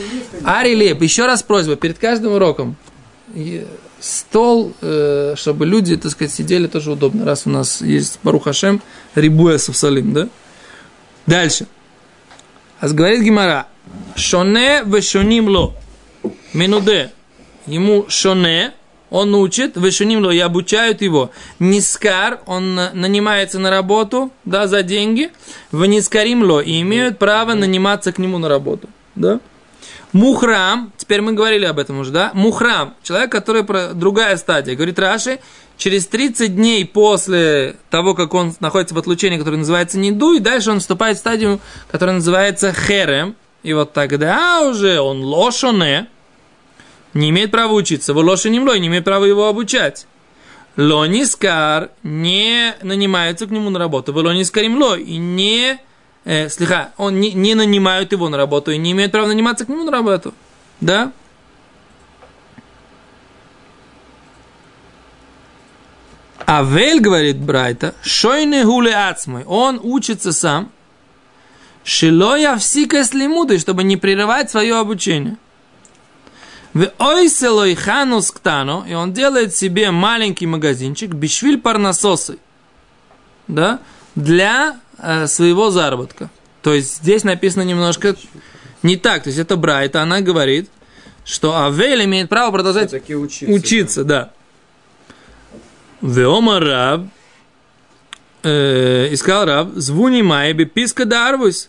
Ари 0.45 0.75
Леп, 0.75 1.03
еще 1.03 1.27
раз 1.27 1.43
просьба, 1.43 1.75
перед 1.75 1.99
каждым 1.99 2.35
уроком, 2.35 2.77
стол, 4.01 4.73
э, 4.81 5.35
чтобы 5.37 5.67
люди, 5.67 5.97
так 5.97 6.13
сказать, 6.13 6.33
сидели 6.33 6.67
тоже 6.67 6.93
удобно, 6.93 7.25
раз 7.25 7.47
у 7.47 7.51
нас 7.51 7.81
есть 7.81 8.19
Барухашем, 8.23 8.81
Рибуя 9.15 9.59
Савсалим, 9.59 10.13
да? 10.13 10.29
Дальше. 11.27 11.67
А 12.81 12.89
говорит 12.89 13.23
Гимара, 13.23 13.67
Шоне 14.17 14.83
вешоним 14.85 15.49
ло. 15.49 15.75
Минуде. 16.53 17.11
Ему 17.67 18.07
шоне, 18.09 18.73
он 19.11 19.35
учит, 19.35 19.77
вешоним 19.77 20.23
ло, 20.25 20.31
и 20.31 20.39
обучают 20.39 21.03
его. 21.03 21.31
Нискар, 21.59 22.41
он 22.47 22.75
на- 22.75 22.93
нанимается 22.93 23.59
на 23.59 23.71
работу, 23.71 24.31
да, 24.45 24.67
за 24.69 24.83
деньги. 24.83 25.31
В 25.73 25.85
нискарим 25.87 26.43
ло, 26.43 26.61
и 26.61 26.81
имеют 26.83 27.19
право 27.19 27.55
наниматься 27.55 28.13
к 28.13 28.19
нему 28.19 28.39
на 28.39 28.49
работу, 28.49 28.89
да. 29.15 29.41
Мухрам, 30.17 30.93
теперь 30.97 31.21
мы 31.21 31.35
говорили 31.35 31.67
об 31.67 31.79
этом 31.79 31.99
уже, 31.99 32.11
да? 32.11 32.31
Мухрам, 32.33 32.95
человек, 33.03 33.31
который 33.31 33.65
про 33.65 33.93
другая 33.93 34.39
стадия. 34.39 34.75
Говорит 34.75 34.99
Раши, 34.99 35.41
через 35.77 36.07
30 36.07 36.57
дней 36.57 36.87
после 36.87 37.77
того, 37.91 38.15
как 38.15 38.33
он 38.33 38.55
находится 38.61 38.95
в 38.95 38.99
отлучении, 38.99 39.37
которое 39.37 39.59
называется 39.59 39.99
Ниду, 39.99 40.33
и 40.33 40.39
дальше 40.39 40.71
он 40.71 40.81
вступает 40.81 41.19
в 41.19 41.21
стадию, 41.21 41.61
которая 41.91 42.17
называется 42.17 42.73
Херем. 42.73 43.37
И 43.63 43.75
вот 43.75 43.93
тогда 43.93 44.63
уже 44.67 45.01
он 45.01 45.23
лошоне, 45.23 46.07
не 47.13 47.29
имеет 47.29 47.51
права 47.51 47.75
учиться, 47.75 48.15
в 48.15 48.17
лошадь 48.17 48.53
лой, 48.53 48.81
не 48.81 48.87
имеет 48.87 49.05
права 49.05 49.27
его 49.27 49.49
обучать. 49.49 50.07
Лонискар 50.79 51.91
не 52.03 52.75
нанимается 52.83 53.47
к 53.47 53.51
нему 53.51 53.69
на 53.69 53.79
работу, 53.79 54.15
в 54.15 54.17
лонискарим 54.17 54.81
лой, 54.81 55.03
и 55.03 55.19
не 55.19 55.79
э, 56.27 56.49
слегка, 56.51 56.93
он 56.99 57.21
не, 57.21 57.33
не 57.33 57.55
нанимают 57.55 58.13
его 58.13 58.29
на 58.29 58.37
работу 58.37 58.73
и 58.73 58.79
не 58.79 58.93
имеют 58.93 59.13
права 59.13 59.29
наниматься 59.29 59.65
к 59.65 59.69
нему 59.69 59.85
на 59.85 59.93
работу. 59.93 60.35
Да? 60.81 61.13
Авель, 66.47 67.01
говорит 67.01 67.39
Брайта, 67.39 67.95
шойне 68.03 68.65
гуле 68.65 68.95
ацмой, 68.95 69.45
он 69.45 69.81
учится 69.83 70.33
сам, 70.33 70.71
шилоя 71.83 72.57
всика 72.57 73.03
слимуды, 73.05 73.59
чтобы 73.59 73.83
не 73.83 73.97
прерывать 73.97 74.51
свое 74.51 74.77
обучение. 74.77 75.39
В 76.73 76.93
ойселой 76.99 77.75
ханус 77.75 78.31
ктано, 78.31 78.85
и 78.87 78.95
он 78.95 79.13
делает 79.13 79.57
себе 79.57 79.91
маленький 79.91 80.47
магазинчик, 80.47 81.11
бишвиль 81.11 81.59
парнасосы, 81.59 82.39
да, 83.49 83.81
для 84.15 84.77
своего 85.27 85.71
заработка. 85.71 86.31
То 86.63 86.75
есть 86.75 86.97
здесь 86.97 87.23
написано 87.23 87.63
немножко 87.63 88.17
не 88.83 88.97
так. 88.97 89.23
То 89.23 89.29
есть 89.29 89.39
это 89.39 89.57
Брайта, 89.57 90.03
она 90.03 90.21
говорит, 90.21 90.71
что 91.25 91.57
Авель 91.57 92.05
имеет 92.05 92.29
право 92.29 92.53
продолжать 92.53 92.93
учиться. 92.93 93.53
учиться, 93.53 94.05
да. 94.05 94.31
Веома 96.01 96.61
раб, 96.61 97.07
э, 98.43 99.09
искал 99.11 99.45
раб, 99.45 99.69
звуни 99.75 100.23
май 100.23 100.53
биписка 100.53 101.05
дарвус. 101.05 101.69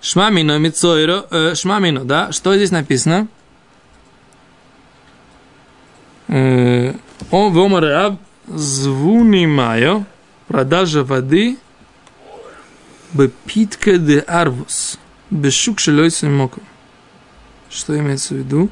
Шмамино 0.00 0.58
мицойро, 0.58 1.26
э, 1.30 1.54
шмамино, 1.54 2.04
да, 2.04 2.32
что 2.32 2.54
здесь 2.56 2.70
написано? 2.70 3.28
Э, 6.28 6.94
Он 7.30 7.52
веома 7.52 7.80
раб, 7.80 8.20
звуни 8.46 9.46
майо, 9.46 10.04
продажа 10.48 11.02
воды, 11.04 11.58
бепитка 13.12 13.98
де 13.98 14.20
арвус, 14.20 14.98
бешук 15.30 15.80
шелой 15.80 16.10
моку. 16.22 16.60
Что 17.70 17.98
имеется 17.98 18.34
в 18.34 18.38
виду? 18.38 18.70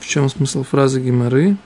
В 0.00 0.06
чем 0.06 0.28
смысл 0.28 0.64
фразы 0.64 1.00
Гимары? 1.00 1.56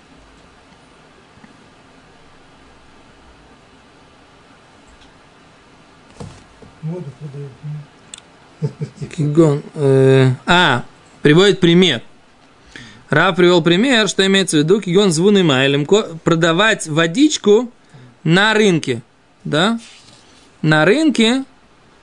Кигон. 9.16 9.62
э, 9.74 10.32
а, 10.46 10.84
приводит 11.22 11.60
пример. 11.60 12.02
Раб 13.08 13.36
привел 13.36 13.62
пример, 13.62 14.08
что 14.08 14.26
имеется 14.26 14.58
в 14.58 14.60
виду 14.60 14.80
кигон 14.80 15.12
звуны 15.12 15.42
майлем, 15.42 15.86
продавать 16.24 16.86
водичку 16.86 17.72
на 18.24 18.54
рынке, 18.54 19.02
да? 19.44 19.78
На 20.62 20.84
рынке, 20.84 21.44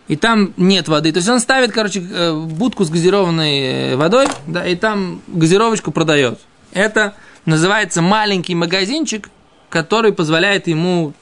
и 0.08 0.16
там 0.16 0.54
нет 0.58 0.88
воды. 0.88 1.12
То 1.12 1.18
есть 1.18 1.30
он 1.30 1.40
ставит, 1.40 1.72
короче, 1.72 2.00
э, 2.02 2.34
будку 2.34 2.84
с 2.84 2.90
газированной 2.90 3.60
э, 3.60 3.96
водой, 3.96 4.28
да, 4.48 4.66
и 4.66 4.76
там 4.76 5.22
газировочку 5.28 5.92
продает. 5.92 6.40
Это 6.72 7.16
называется 7.46 8.02
маленький 8.02 8.56
магазинчик, 8.56 9.30
который 9.70 10.14
позволяет 10.14 10.68
ему 10.68 11.14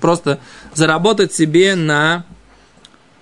просто 0.00 0.38
заработать 0.74 1.32
себе 1.34 1.74
на 1.74 2.24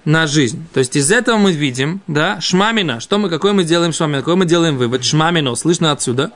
на 0.05 0.29
жизнь. 0.29 0.65
То 0.73 0.79
есть 0.79 0.95
из 0.95 1.11
этого 1.11 1.37
мы 1.37 1.51
видим, 1.51 2.01
да, 2.07 2.41
шмамина, 2.41 3.01
что 3.01 3.19
мы, 3.19 3.29
какой 3.29 3.53
мы 3.53 3.65
делаем 3.65 3.93
шмамина, 3.93 4.21
какой 4.21 4.37
мы 4.37 4.47
делаем 4.47 4.79
вывод, 4.79 5.05
шмамино, 5.05 5.57
слышно 5.57 5.91
отсюда, 5.91 6.31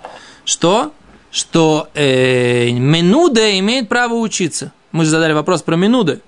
что, 0.45 0.93
что 1.31 1.89
э, 1.95 2.71
Менуда 2.71 3.59
имеет 3.59 3.89
право 3.89 4.15
учиться. 4.15 4.73
Мы 4.93 5.05
же 5.05 5.11
задали 5.11 5.33
вопрос 5.33 5.63
про 5.63 5.77
Менуды. 5.77 6.21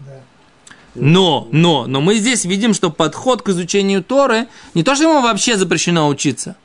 Но, 0.95 1.49
но, 1.51 1.87
но 1.87 2.01
мы 2.01 2.17
здесь 2.17 2.45
видим, 2.45 2.75
что 2.75 2.91
подход 2.91 3.43
к 3.43 3.49
изучению 3.49 4.05
Торы, 4.05 4.47
не 4.75 4.83
то, 4.83 4.95
что 4.95 5.05
ему 5.05 5.23
вообще 5.23 5.57
запрещено 5.57 6.07
учиться, 6.07 6.57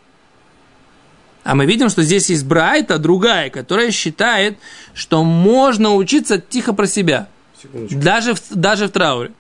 а 1.48 1.56
мы 1.56 1.65
видим, 1.65 1.88
что 1.88 2.03
здесь 2.03 2.29
есть 2.29 2.44
Брайта, 2.44 2.98
другая, 2.98 3.50
которая 3.50 3.91
считает, 3.91 4.58
что 4.94 5.24
можно 5.24 5.96
учиться 5.96 6.39
тихо 6.39 6.74
про 6.74 6.88
себя. 6.88 7.29
Секундочку. 7.62 8.01
Даже 8.01 8.34
в, 8.34 8.41
даже 8.51 8.88
в 8.88 8.91
трауре. 8.91 9.32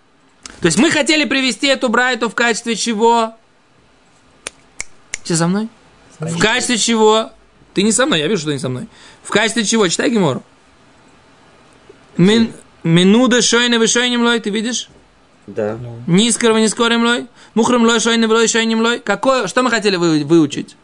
То 0.61 0.67
есть 0.67 0.77
мы 0.77 0.89
хотели 0.89 1.25
привести 1.25 1.67
эту 1.67 1.89
Брайту 1.89 2.29
в 2.29 2.35
качестве 2.35 2.77
чего? 2.77 3.35
Все 5.23 5.35
со 5.35 5.47
мной? 5.47 5.67
В 6.19 6.39
качестве 6.39 6.77
чего? 6.77 7.31
Ты 7.77 7.83
не 7.83 7.91
со 7.91 8.07
мной, 8.07 8.21
я 8.21 8.27
вижу, 8.27 8.39
что 8.39 8.49
ты 8.49 8.53
не 8.53 8.59
со 8.59 8.69
мной. 8.69 8.87
В 9.21 9.29
качестве 9.29 9.63
чего? 9.63 9.87
Читай 9.87 10.09
Гемору. 10.09 10.41
Мин, 12.17 12.51
минуда 12.81 13.43
шойна 13.43 13.77
вышойним 13.77 14.23
лой, 14.23 14.39
ты 14.39 14.49
видишь? 14.49 14.89
Да. 15.45 15.77
Нискорого 16.07 16.59
не 16.59 16.69
скорым 16.69 17.03
лой. 17.03 17.27
Мухром 17.53 17.83
лой 17.83 17.99
шойна 17.99 18.27
лой 18.27 18.47
шойним 18.47 18.81
лой. 18.81 18.97
Какое, 18.99 19.45
что 19.45 19.61
мы 19.61 19.69
хотели 19.69 19.95
вы- 19.95 20.23
выучить? 20.23 20.75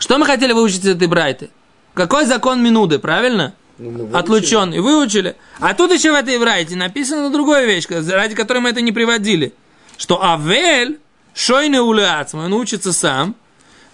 Что 0.00 0.18
мы 0.18 0.26
хотели 0.26 0.52
выучить 0.52 0.80
из 0.84 0.96
этой 0.96 1.06
Брайты? 1.06 1.50
Какой 1.94 2.26
закон 2.26 2.60
минуды, 2.60 2.98
правильно? 2.98 3.54
Ну. 3.78 4.10
Отлучен. 4.12 4.74
И 4.74 4.80
выучили. 4.80 5.36
А 5.60 5.72
тут 5.72 5.92
еще 5.92 6.10
в 6.10 6.16
этой 6.16 6.36
Брайте 6.40 6.74
написана 6.74 7.30
другая 7.30 7.64
вещь, 7.64 7.86
ради 7.88 8.34
которой 8.34 8.58
мы 8.58 8.70
это 8.70 8.80
не 8.80 8.90
приводили. 8.90 9.54
Что 9.98 10.20
Авель, 10.20 10.98
шойны 11.32 11.80
улеацма, 11.80 12.46
он 12.46 12.54
учится 12.54 12.92
сам, 12.92 13.36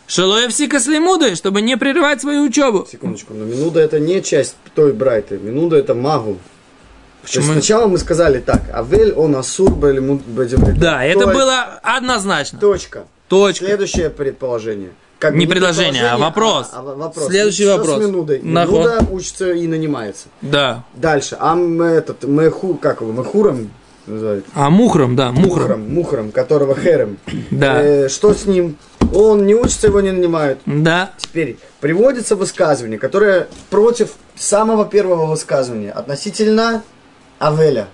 шалоев 0.07 0.53
сикас 0.53 0.87
лимуды, 0.87 1.35
чтобы 1.35 1.63
не 1.63 1.77
прерывать 1.77 2.21
свою 2.21 2.43
учебу. 2.45 2.87
Секундочку, 2.91 3.35
но 3.35 3.45
Минуда 3.45 3.81
это 3.81 3.99
не 4.01 4.23
часть 4.23 4.57
той 4.75 4.93
Брайты. 4.93 5.39
Минуда 5.39 5.77
это 5.77 5.95
Магу. 5.95 6.35
То 6.35 7.29
есть 7.29 7.37
Почему? 7.37 7.53
сначала 7.53 7.87
мы 7.87 7.97
сказали 7.99 8.39
так, 8.41 8.63
Авель, 8.75 9.13
он 9.13 9.35
Асур, 9.37 9.71
Бадимрик. 9.71 10.79
Да, 10.79 11.03
это 11.05 11.27
было 11.27 11.81
однозначно. 11.83 12.59
Точка. 12.59 13.05
Точка. 13.29 13.65
Следующее 13.65 14.11
предположение. 14.11 14.91
Как 15.19 15.35
Не 15.35 15.47
бы 15.47 15.53
предложение, 15.53 16.07
а 16.11 16.19
вопрос. 16.19 16.69
а- 16.75 16.81
а 16.81 16.83
вопрос. 16.83 17.29
Следующий 17.29 17.63
Что 17.63 17.79
вопрос. 17.79 17.97
С 17.97 18.07
Минудой? 18.07 18.41
Минуда 18.43 19.07
учится 19.11 19.53
и 19.53 19.67
нанимается. 19.67 20.27
Да. 20.43 20.85
Дальше. 20.95 21.39
А 21.41 21.55
м- 21.55 21.81
этот, 21.81 22.25
Меху, 22.25 22.75
как 22.75 23.01
его, 23.01 23.11
Мехуром 23.13 23.71
называют? 24.07 24.45
А 24.55 24.71
мухром, 24.71 25.17
да, 25.17 25.33
мухром. 25.33 25.49
Мухром, 25.63 25.95
Мухром, 25.95 26.33
которого 26.33 26.75
Херем. 26.75 27.19
Да. 27.51 27.83
Э, 27.83 28.09
что 28.09 28.35
с 28.35 28.45
ним? 28.47 28.77
Он 29.15 29.47
не 29.47 29.55
учится, 29.55 29.87
его 29.89 30.01
не 30.01 30.11
нанимают. 30.13 30.59
Да. 30.67 31.11
Теперь 31.19 31.59
приводится 31.81 32.37
высказывание, 32.37 32.99
которое 32.99 33.49
против 33.71 34.13
самого 34.35 34.87
первого 34.87 35.27
высказывания 35.27 35.91
относительно 35.93 36.83
Авеля. 37.39 37.87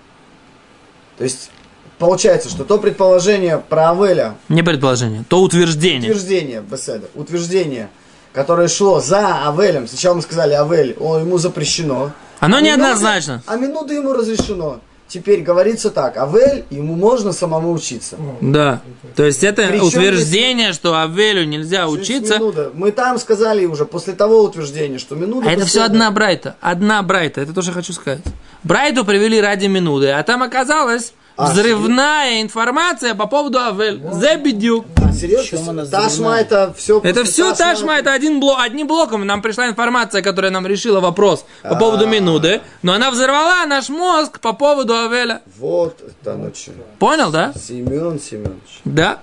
То 1.18 1.24
есть 1.24 1.50
получается, 1.98 2.48
что 2.48 2.64
то 2.64 2.78
предположение 2.78 3.58
про 3.58 3.90
Авеля, 3.90 4.36
Не 4.48 4.62
предположение, 4.62 5.24
то 5.28 5.42
утверждение. 5.42 6.10
утверждение 6.10 6.62
Беседа, 6.62 7.08
утверждение, 7.14 7.90
которое 8.32 8.68
шло 8.68 9.00
за 9.00 9.46
Авелем, 9.48 9.86
сначала 9.88 10.14
мы 10.14 10.22
сказали 10.22 10.54
Авель, 10.54 10.96
он, 10.98 11.22
ему 11.22 11.36
запрещено. 11.38 12.12
Оно 12.38 12.56
А 12.58 12.60
неоднозначно. 12.62 13.32
минуты- 13.32 13.44
А 13.52 13.56
минуты 13.56 13.94
ему 13.94 14.12
разрешено. 14.14 14.80
Теперь 15.10 15.40
говорится 15.42 15.90
так, 15.90 16.16
Авель, 16.16 16.64
ему 16.70 16.94
можно 16.94 17.32
самому 17.32 17.72
учиться. 17.72 18.16
Да. 18.40 18.80
То 19.16 19.24
есть 19.24 19.42
это 19.42 19.66
Причем 19.66 19.86
утверждение, 19.86 20.72
что 20.72 20.94
Авелю 20.94 21.44
нельзя 21.44 21.88
учиться. 21.88 22.34
Минуда. 22.36 22.70
Мы 22.74 22.92
там 22.92 23.18
сказали 23.18 23.66
уже 23.66 23.86
после 23.86 24.12
того 24.12 24.44
утверждения, 24.44 24.98
что 24.98 25.16
Минуда... 25.16 25.48
А 25.48 25.52
это 25.52 25.66
все 25.66 25.82
одна 25.82 26.12
Брайта. 26.12 26.54
Одна 26.60 27.02
Брайта. 27.02 27.40
Это 27.40 27.52
тоже 27.52 27.72
хочу 27.72 27.92
сказать. 27.92 28.20
Брайту 28.62 29.04
привели 29.04 29.40
ради 29.40 29.66
минуты, 29.66 30.10
а 30.10 30.22
там 30.22 30.44
оказалась 30.44 31.12
А, 31.40 31.50
взрывная 31.50 32.42
информация 32.42 33.14
по 33.14 33.26
поводу 33.26 33.58
Авель. 33.58 34.02
Зе 34.12 34.36
бедюк. 34.36 34.84
А, 35.02 35.12
серьезно? 35.12 35.86
Ташма 35.86 36.36
это 36.38 36.74
все... 36.76 37.00
Это 37.02 37.24
все 37.24 37.54
Ташма, 37.54 37.94
это 37.94 38.12
один 38.12 38.40
блок, 38.40 38.58
одним 38.60 38.86
блоком 38.86 39.26
нам 39.26 39.40
пришла 39.40 39.68
информация, 39.68 40.20
которая 40.22 40.50
нам 40.50 40.66
решила 40.66 41.00
вопрос 41.00 41.46
по 41.62 41.76
поводу 41.76 42.06
минуты, 42.06 42.60
но 42.82 42.92
она 42.92 43.10
взорвала 43.10 43.64
наш 43.66 43.88
мозг 43.88 44.40
по 44.40 44.52
поводу 44.52 44.94
Авеля. 44.94 45.40
Вот 45.58 45.98
это 46.00 46.52
чё. 46.54 46.72
Понял, 46.98 47.30
да? 47.30 47.54
Семен 47.54 48.20
Семенович. 48.20 48.80
Да. 48.84 49.20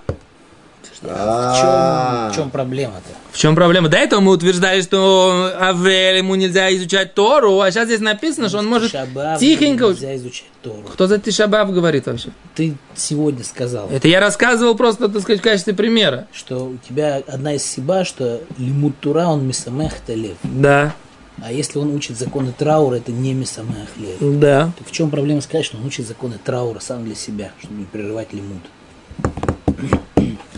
В 1.00 1.06
А. 1.08 2.28
чем, 2.28 2.32
в 2.32 2.36
чем 2.36 2.50
проблема-то? 2.50 3.08
В 3.30 3.36
чем 3.38 3.54
проблема? 3.54 3.88
До 3.88 3.96
этого 3.96 4.20
мы 4.20 4.32
утверждали, 4.32 4.80
что 4.82 5.52
Авель 5.60 6.16
ему 6.18 6.34
нельзя 6.34 6.74
изучать 6.74 7.14
Тору, 7.14 7.60
а 7.60 7.70
сейчас 7.70 7.86
здесь 7.86 8.00
написано, 8.00 8.48
что 8.48 8.58
он 8.58 8.66
может 8.66 8.90
тихенько... 9.38 9.88
Нельзя 9.88 10.16
изучать 10.16 10.48
Тору. 10.62 10.82
Кто 10.92 11.06
за 11.06 11.18
Тишабав 11.18 11.72
говорит 11.72 12.06
вообще? 12.06 12.30
Ты 12.56 12.76
сегодня 12.96 13.44
сказал, 13.44 13.88
Это 13.92 14.08
я 14.08 14.18
рассказывал 14.18 14.74
просто, 14.74 15.08
так 15.08 15.22
сказать, 15.22 15.40
в 15.40 15.44
качестве 15.44 15.72
примера. 15.74 16.26
что 16.32 16.64
у 16.66 16.76
тебя 16.78 17.22
одна 17.28 17.54
из 17.54 17.64
сиба, 17.64 18.04
что 18.04 18.40
лимут 18.58 18.98
Тура, 18.98 19.26
он 19.26 19.46
мисамех 19.46 19.92
лев. 20.08 20.36
Да, 20.42 20.94
А 21.40 21.52
если 21.52 21.78
он 21.78 21.94
учит 21.94 22.18
законы 22.18 22.52
траура, 22.58 22.96
это 22.96 23.12
не 23.12 23.34
мисамех 23.34 23.88
лев. 23.98 24.16
да. 24.40 24.72
Так 24.76 24.88
в 24.88 24.90
чем 24.90 25.10
проблема 25.10 25.42
сказать, 25.42 25.64
что 25.64 25.76
он 25.76 25.86
учит 25.86 26.08
законы 26.08 26.38
траура 26.44 26.80
сам 26.80 27.04
для 27.04 27.14
себя, 27.14 27.52
чтобы 27.60 27.76
не 27.76 27.84
прерывать 27.84 28.32
лимут? 28.32 28.62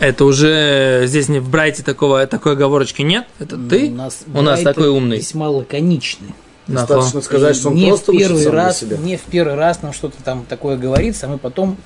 Это 0.00 0.24
уже 0.24 1.02
здесь 1.04 1.28
не 1.28 1.40
в 1.40 1.50
Брайте 1.50 1.82
такого, 1.82 2.26
такой 2.26 2.52
оговорочки 2.52 3.02
нет. 3.02 3.26
Это 3.38 3.56
ты 3.56 3.90
У 3.90 3.94
нас, 3.94 4.22
у 4.32 4.40
нас 4.40 4.62
такой 4.62 4.88
умный. 4.88 5.18
Весьма 5.18 5.50
лаконичный. 5.50 6.34
Достаточно 6.66 7.20
сказать, 7.20 7.56
что 7.56 7.68
он 7.68 7.74
не 7.74 7.88
просто 7.88 8.12
в 8.12 8.16
первый 8.16 8.48
раз, 8.48 8.80
себя. 8.80 8.96
не 8.96 9.16
в 9.16 9.22
первый 9.22 9.56
раз 9.56 9.82
нам 9.82 9.92
что-то 9.92 10.22
там 10.22 10.46
такое 10.48 10.76
говорится, 10.76 11.26
а 11.26 11.28
мы 11.28 11.38
потом 11.38 11.76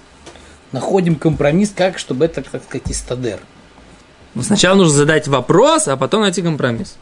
находим 0.72 1.16
компромисс, 1.16 1.72
как 1.74 1.98
чтобы 1.98 2.26
это, 2.26 2.42
так 2.42 2.62
сказать, 2.62 2.90
истадер. 2.90 3.40
Но 4.34 4.42
сначала 4.42 4.76
нужно 4.76 4.94
задать 4.94 5.26
вопрос, 5.26 5.88
а 5.88 5.96
потом 5.96 6.22
найти 6.22 6.42
компромисс. 6.42 6.96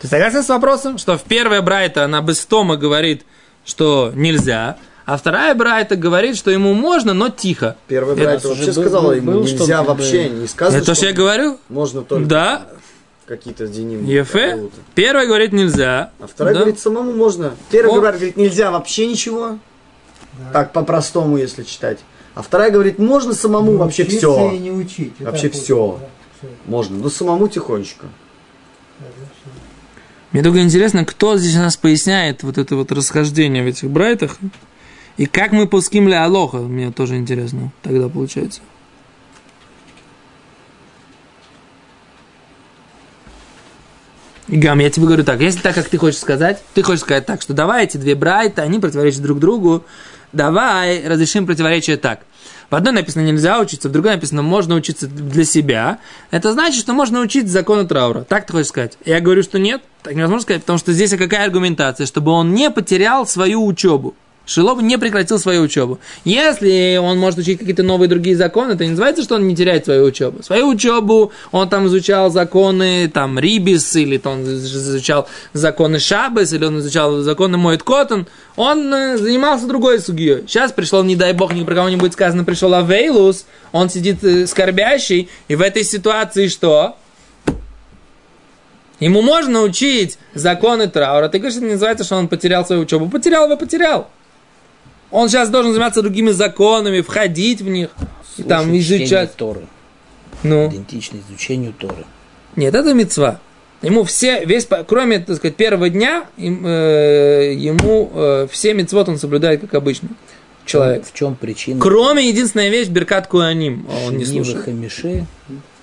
Ты 0.00 0.08
согласен 0.08 0.42
с 0.42 0.48
вопросом, 0.48 0.98
что 0.98 1.18
в 1.18 1.22
первая 1.22 1.62
Брайта 1.62 2.04
она 2.04 2.22
без 2.22 2.40
стома 2.40 2.76
говорит, 2.76 3.24
что 3.64 4.12
нельзя, 4.14 4.78
а 5.12 5.16
вторая 5.16 5.54
Брайта 5.54 5.96
говорит, 5.96 6.36
что 6.36 6.50
ему 6.50 6.72
можно, 6.74 7.14
но 7.14 7.28
тихо. 7.30 7.76
Первый 7.88 8.14
Это 8.14 8.22
брат 8.24 8.38
уже 8.44 8.48
вообще 8.48 8.66
был- 8.66 8.72
сказала 8.72 9.02
был- 9.06 9.12
ему, 9.12 9.32
был, 9.32 9.46
что 9.46 9.58
нельзя 9.58 9.82
вообще, 9.82 10.28
не 10.28 10.46
сказано, 10.46 10.76
Это 10.78 10.86
то, 10.86 10.94
что 10.94 11.06
я 11.06 11.12
говорю? 11.12 11.58
Можно 11.68 12.02
только 12.02 12.26
Да, 12.26 12.66
какие-то 13.26 13.66
деним. 13.66 14.04
Ефе. 14.04 14.68
Первая 14.94 15.26
говорит 15.26 15.52
нельзя. 15.52 16.10
А 16.20 16.26
второй 16.26 16.54
Да. 16.54 16.60
говорит, 16.60 16.78
самому 16.80 17.12
можно. 17.12 17.54
Первый 17.70 17.98
О. 17.98 18.00
брат 18.00 18.14
говорит, 18.16 18.36
нельзя 18.36 18.70
вообще 18.70 19.06
ничего. 19.06 19.58
Так 20.52 20.72
по-простому, 20.72 21.36
если 21.38 21.62
читать. 21.64 21.98
А 22.34 22.42
вторая 22.42 22.70
говорит, 22.70 22.98
можно 22.98 23.34
самому 23.34 23.76
вообще 23.76 24.02
Учиться 24.04 24.18
все. 24.30 24.50
и 24.52 24.58
не 24.58 24.70
учить. 24.70 25.14
Вообще 25.18 25.48
так 25.48 25.60
всё. 25.60 25.98
да, 26.00 26.06
всё. 26.38 26.54
Можно, 26.66 26.96
но 26.98 27.10
самому 27.10 27.48
тихонечко. 27.48 28.06
Да, 29.00 29.06
да. 29.18 29.50
Мне 30.32 30.42
только 30.44 30.60
интересно, 30.62 31.04
кто 31.04 31.36
здесь 31.36 31.56
у 31.56 31.58
нас 31.58 31.76
поясняет 31.76 32.44
вот 32.44 32.56
это 32.58 32.76
вот 32.76 32.92
расхождение 32.92 33.64
в 33.64 33.66
этих 33.66 33.90
брайтах. 33.90 34.36
И 35.20 35.26
как 35.26 35.52
мы 35.52 35.68
пуским 35.68 36.08
ли 36.08 36.14
Алоха, 36.14 36.60
мне 36.60 36.90
тоже 36.92 37.18
интересно 37.18 37.72
тогда 37.82 38.08
получается. 38.08 38.62
Гам, 44.48 44.78
я 44.78 44.88
тебе 44.88 45.04
говорю 45.04 45.22
так, 45.22 45.42
если 45.42 45.60
так, 45.60 45.74
как 45.74 45.90
ты 45.90 45.98
хочешь 45.98 46.18
сказать, 46.18 46.62
ты 46.72 46.82
хочешь 46.82 47.02
сказать 47.02 47.26
так, 47.26 47.42
что 47.42 47.52
давай 47.52 47.84
эти 47.84 47.98
две 47.98 48.14
брайта, 48.14 48.62
они 48.62 48.78
противоречат 48.78 49.20
друг 49.20 49.40
другу, 49.40 49.84
давай 50.32 51.06
разрешим 51.06 51.44
противоречие 51.44 51.98
так. 51.98 52.20
В 52.70 52.74
одной 52.74 52.94
написано 52.94 53.22
нельзя 53.22 53.60
учиться, 53.60 53.90
в 53.90 53.92
другой 53.92 54.12
написано 54.12 54.40
можно 54.40 54.74
учиться 54.74 55.06
для 55.06 55.44
себя. 55.44 55.98
Это 56.30 56.50
значит, 56.54 56.80
что 56.80 56.94
можно 56.94 57.20
учить 57.20 57.46
закону 57.50 57.86
траура. 57.86 58.22
Так 58.22 58.46
ты 58.46 58.54
хочешь 58.54 58.68
сказать? 58.68 58.96
Я 59.04 59.20
говорю, 59.20 59.42
что 59.42 59.58
нет, 59.58 59.82
так 60.02 60.14
невозможно 60.14 60.44
сказать, 60.44 60.62
потому 60.62 60.78
что 60.78 60.94
здесь 60.94 61.10
какая 61.10 61.44
аргументация, 61.44 62.06
чтобы 62.06 62.30
он 62.30 62.54
не 62.54 62.70
потерял 62.70 63.26
свою 63.26 63.66
учебу. 63.66 64.14
Шилов 64.46 64.82
не 64.82 64.98
прекратил 64.98 65.38
свою 65.38 65.62
учебу. 65.62 66.00
Если 66.24 66.98
он 67.00 67.18
может 67.18 67.38
учить 67.38 67.58
какие-то 67.58 67.82
новые 67.82 68.08
другие 68.08 68.36
законы, 68.36 68.72
это 68.72 68.84
не 68.84 68.90
называется, 68.90 69.22
что 69.22 69.36
он 69.36 69.46
не 69.46 69.54
теряет 69.54 69.84
свою 69.84 70.06
учебу. 70.06 70.42
Свою 70.42 70.68
учебу 70.68 71.30
он 71.52 71.68
там 71.68 71.86
изучал 71.86 72.30
законы 72.30 73.08
там 73.12 73.38
Рибис, 73.38 73.94
или 73.94 74.18
то 74.18 74.30
он 74.30 74.42
изучал 74.42 75.28
законы 75.52 76.00
Шабес, 76.00 76.52
или 76.52 76.64
он 76.64 76.80
изучал 76.80 77.20
законы 77.20 77.58
Моет 77.58 77.82
Коттон. 77.84 78.26
Он 78.56 78.92
э, 78.92 79.18
занимался 79.18 79.66
другой 79.66 80.00
судьей. 80.00 80.42
Сейчас 80.48 80.72
пришел, 80.72 81.04
не 81.04 81.14
дай 81.14 81.32
бог, 81.32 81.52
ни 81.54 81.62
про 81.62 81.76
кого 81.76 81.88
не 81.88 81.96
будет 81.96 82.14
сказано, 82.14 82.42
пришел 82.44 82.74
Авейлус, 82.74 83.46
он 83.70 83.88
сидит 83.88 84.24
э, 84.24 84.46
скорбящий, 84.46 85.28
и 85.46 85.54
в 85.54 85.60
этой 85.60 85.84
ситуации 85.84 86.48
что? 86.48 86.96
Ему 88.98 89.22
можно 89.22 89.62
учить 89.62 90.18
законы 90.34 90.86
траура. 90.88 91.28
Ты 91.28 91.38
говоришь, 91.38 91.56
это 91.56 91.66
не 91.66 91.72
называется, 91.72 92.04
что 92.04 92.16
он 92.16 92.28
потерял 92.28 92.66
свою 92.66 92.82
учебу. 92.82 93.08
Потерял 93.08 93.46
его, 93.46 93.56
потерял. 93.56 94.08
Он 95.10 95.28
сейчас 95.28 95.48
должен 95.48 95.72
заниматься 95.72 96.02
другими 96.02 96.30
законами, 96.30 97.00
входить 97.00 97.60
в 97.62 97.68
них, 97.68 97.90
и 98.36 98.42
там 98.42 98.76
изучать. 98.78 99.34
Торы. 99.36 99.62
Ну, 100.42 100.68
Идентично 100.68 101.18
изучению 101.28 101.72
Торы. 101.72 102.04
нет, 102.56 102.74
это 102.74 102.94
мецва. 102.94 103.40
Ему 103.82 104.04
все, 104.04 104.44
весь, 104.44 104.68
кроме, 104.86 105.20
так 105.20 105.36
сказать, 105.36 105.56
первого 105.56 105.88
дня, 105.88 106.26
им, 106.36 106.66
э, 106.66 107.54
ему 107.56 108.10
э, 108.14 108.46
все 108.50 108.74
мецвод 108.74 109.08
он 109.08 109.18
соблюдает, 109.18 109.62
как 109.62 109.74
обычно. 109.74 110.10
человек. 110.66 111.06
В 111.06 111.14
чем 111.14 111.34
причина? 111.34 111.80
Кроме 111.80 112.28
единственная 112.28 112.68
вещь, 112.68 112.88
Беркат 112.88 113.26
Куаним. 113.26 113.86
А 113.90 114.06
Он 114.06 114.18
не 114.18 114.24
Шенивы 114.26 114.44
слушает. 114.44 114.64
Хамиши. 114.66 115.26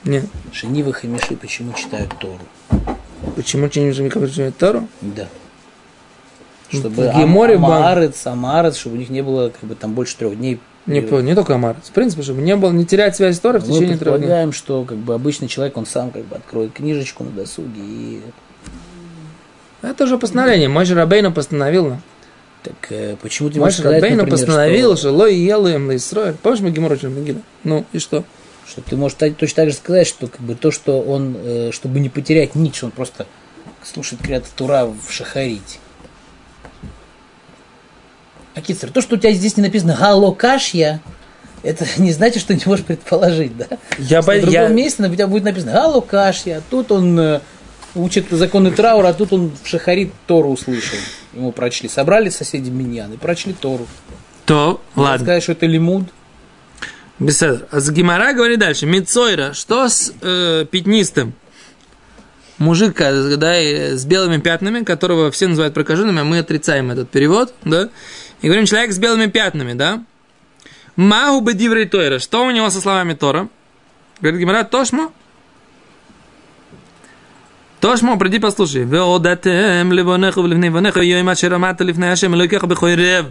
Нет. 0.04 0.26
Шенивы 0.54 0.94
Хамиши 0.94 1.36
почему 1.36 1.74
читают 1.74 2.14
Тору? 2.20 2.40
Почему 3.36 3.70
не 3.74 3.86
нужно 3.88 4.10
читать 4.30 4.58
Тору? 4.58 4.88
Да. 5.02 5.28
Ну, 6.72 6.80
Чтобы 6.80 7.12
Геморе 7.16 7.56
Амаарец, 7.56 8.26
Амаарец, 8.28 8.78
чтобы 8.78 8.96
у 8.96 9.00
них 9.00 9.10
не 9.10 9.22
было 9.22 9.50
как 9.50 9.70
бы 9.70 9.76
там 9.76 9.94
больше 9.94 10.18
трех 10.18 10.38
дней. 10.38 10.60
Не, 10.86 11.02
не 11.02 11.36
только 11.36 11.56
Амар. 11.56 11.76
В 11.84 11.92
принципе, 11.92 12.24
чтобы 12.24 12.42
не 12.42 12.56
было, 12.56 12.72
не 12.72 12.86
терять 12.86 13.16
связь 13.16 13.36
с 13.36 13.40
Торой 13.40 13.60
в 13.60 13.68
Мы 13.68 13.74
течение 13.74 13.98
трех 13.98 14.00
дней. 14.00 14.08
предполагаем, 14.20 14.54
что 14.54 14.84
как 14.84 14.98
бы 14.98 15.14
обычный 15.14 15.48
человек, 15.48 15.78
он 15.78 15.86
сам 15.86 16.12
как 16.12 16.26
бы 16.26 16.36
откроет 16.36 16.74
книжечку 16.74 17.24
на 17.24 17.32
досуге 17.32 17.82
и 17.82 18.22
Это 19.82 20.06
уже 20.06 20.18
постановление. 20.18 20.70
Мой 20.70 20.86
Рабейну 20.86 21.34
постановил 21.34 21.90
нам. 21.90 22.02
так 22.64 22.76
э, 22.90 23.18
почему 23.22 23.50
ты 23.50 23.60
можешь 23.60 23.80
сказать, 23.80 24.02
Рабейну 24.02 24.24
например, 24.24 24.40
постановил, 24.40 24.98
что, 24.98 25.12
Лой 25.12 25.36
ел 25.36 25.68
им 25.68 25.90
Лейстроэль. 25.90 26.36
Помнишь, 26.42 26.62
мы 26.62 26.72
Геморрой 26.72 27.00
Мегила? 27.04 27.42
Ну, 27.64 27.86
и 27.92 28.00
что? 28.00 28.24
что 28.68 28.82
ты 28.82 28.96
можешь 28.98 29.18
точно 29.18 29.56
так 29.56 29.70
же 29.70 29.76
сказать, 29.76 30.08
что 30.08 30.28
как 30.28 30.42
бы 30.42 30.56
то, 30.56 30.72
что 30.72 31.02
он, 31.02 31.36
э, 31.38 31.72
чтобы 31.72 32.00
не 32.00 32.10
потерять 32.10 32.56
нить, 32.56 32.76
что 32.76 32.88
он 32.88 32.92
просто 32.92 33.26
слушает 33.84 34.22
Крят 34.22 34.44
Тура 34.56 34.86
в 34.86 35.12
Шахарите. 35.12 35.80
А 38.58 38.62
Кицер, 38.62 38.90
то, 38.92 39.02
что 39.02 39.16
у 39.16 39.20
тебя 39.20 39.32
здесь 39.34 39.56
не 39.56 39.62
написано 39.62 39.96
Галокашья, 40.00 41.00
это 41.62 41.86
не 41.98 42.12
значит, 42.12 42.42
что 42.42 42.56
не 42.56 42.62
можешь 42.66 42.84
предположить, 42.86 43.56
да? 43.56 43.68
Я, 44.00 44.22
В 44.22 44.26
бо- 44.26 44.34
другом 44.36 44.52
я- 44.52 44.68
месте 44.70 45.04
у 45.04 45.14
тебя 45.14 45.28
будет 45.28 45.44
написано 45.44 45.74
Галокашья, 45.74 46.58
а 46.58 46.62
тут 46.68 46.92
он 46.92 47.20
э, 47.20 47.40
учит 47.94 48.26
законы 48.32 48.72
траура, 48.72 49.10
а 49.10 49.14
тут 49.14 49.32
он 49.32 49.52
в 49.64 49.68
Шахарит 49.68 50.12
Тору 50.26 50.50
услышал. 50.50 50.98
Ему 51.34 51.52
прочли. 51.52 51.88
Собрали 51.88 52.30
соседи 52.30 52.72
Миньян 52.72 53.14
и 53.14 53.18
прочли 53.18 53.54
Тору. 53.54 53.86
То, 54.48 54.82
ладно. 54.96 55.24
Сказать, 55.26 55.44
что 55.44 55.52
это 55.52 55.68
лимуд. 55.68 56.06
Беседа. 57.20 57.68
А 57.70 57.80
с 57.80 57.92
Гимара 57.92 58.34
говорит 58.34 58.58
дальше. 58.58 58.88
Мицойра, 58.88 59.54
что 59.54 59.88
с 59.88 60.12
э, 60.22 60.66
пятнистым? 60.72 61.34
Мужик, 62.58 62.98
да, 62.98 63.60
и 63.60 63.96
с 63.96 64.04
белыми 64.06 64.38
пятнами, 64.42 64.84
которого 64.84 65.30
все 65.30 65.48
называют 65.48 65.76
прокаженными, 65.76 66.22
а 66.22 66.24
мы 66.24 66.40
отрицаем 66.40 66.90
этот 66.90 67.08
перевод, 67.12 67.54
да? 67.64 67.90
И 68.42 68.48
говорим, 68.48 68.66
человек 68.66 68.92
с 68.92 69.00
белыми 69.00 69.28
пятнами, 69.28 69.74
да? 69.74 70.04
Магу 70.96 71.42
бы 71.42 71.54
диврей 71.54 71.86
Тойра. 71.86 72.20
Что 72.20 72.46
у 72.46 72.52
него 72.52 72.70
со 72.70 72.82
словами 72.82 73.14
Тора? 73.14 73.50
Говорит 74.20 74.42
Гимара, 74.42 74.64
Тошмо. 74.64 75.12
Тошмо, 77.80 78.18
приди 78.18 78.40
послушай. 78.40 78.84
Веодатем 78.84 79.92
ливонеху 79.92 80.42
вливней 80.42 80.70
вонеху 80.70 81.02
йойма 81.02 81.36
шерамата 81.36 81.84
ливней 81.84 82.12
ашем 82.12 82.34
элокеха 82.34 82.66
бехойрев 82.68 83.28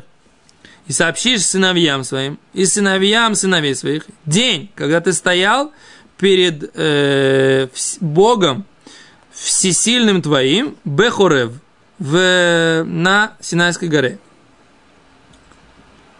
и 0.87 0.93
сообщишь 0.93 1.45
сыновьям 1.45 2.05
своим, 2.05 2.39
и 2.53 2.65
сыновьям 2.65 3.35
сыновей 3.35 3.75
своих, 3.75 4.07
день, 4.25 4.71
когда 4.75 5.01
ты 5.01 5.13
стоял 5.13 5.73
перед 6.17 6.71
э, 6.75 7.69
Богом 8.01 8.65
всесильным 9.33 10.23
твоим, 10.23 10.77
Бехорев, 10.85 11.53
в, 11.99 12.85
на 12.85 13.35
Синайской 13.41 13.89
горе. 13.89 14.19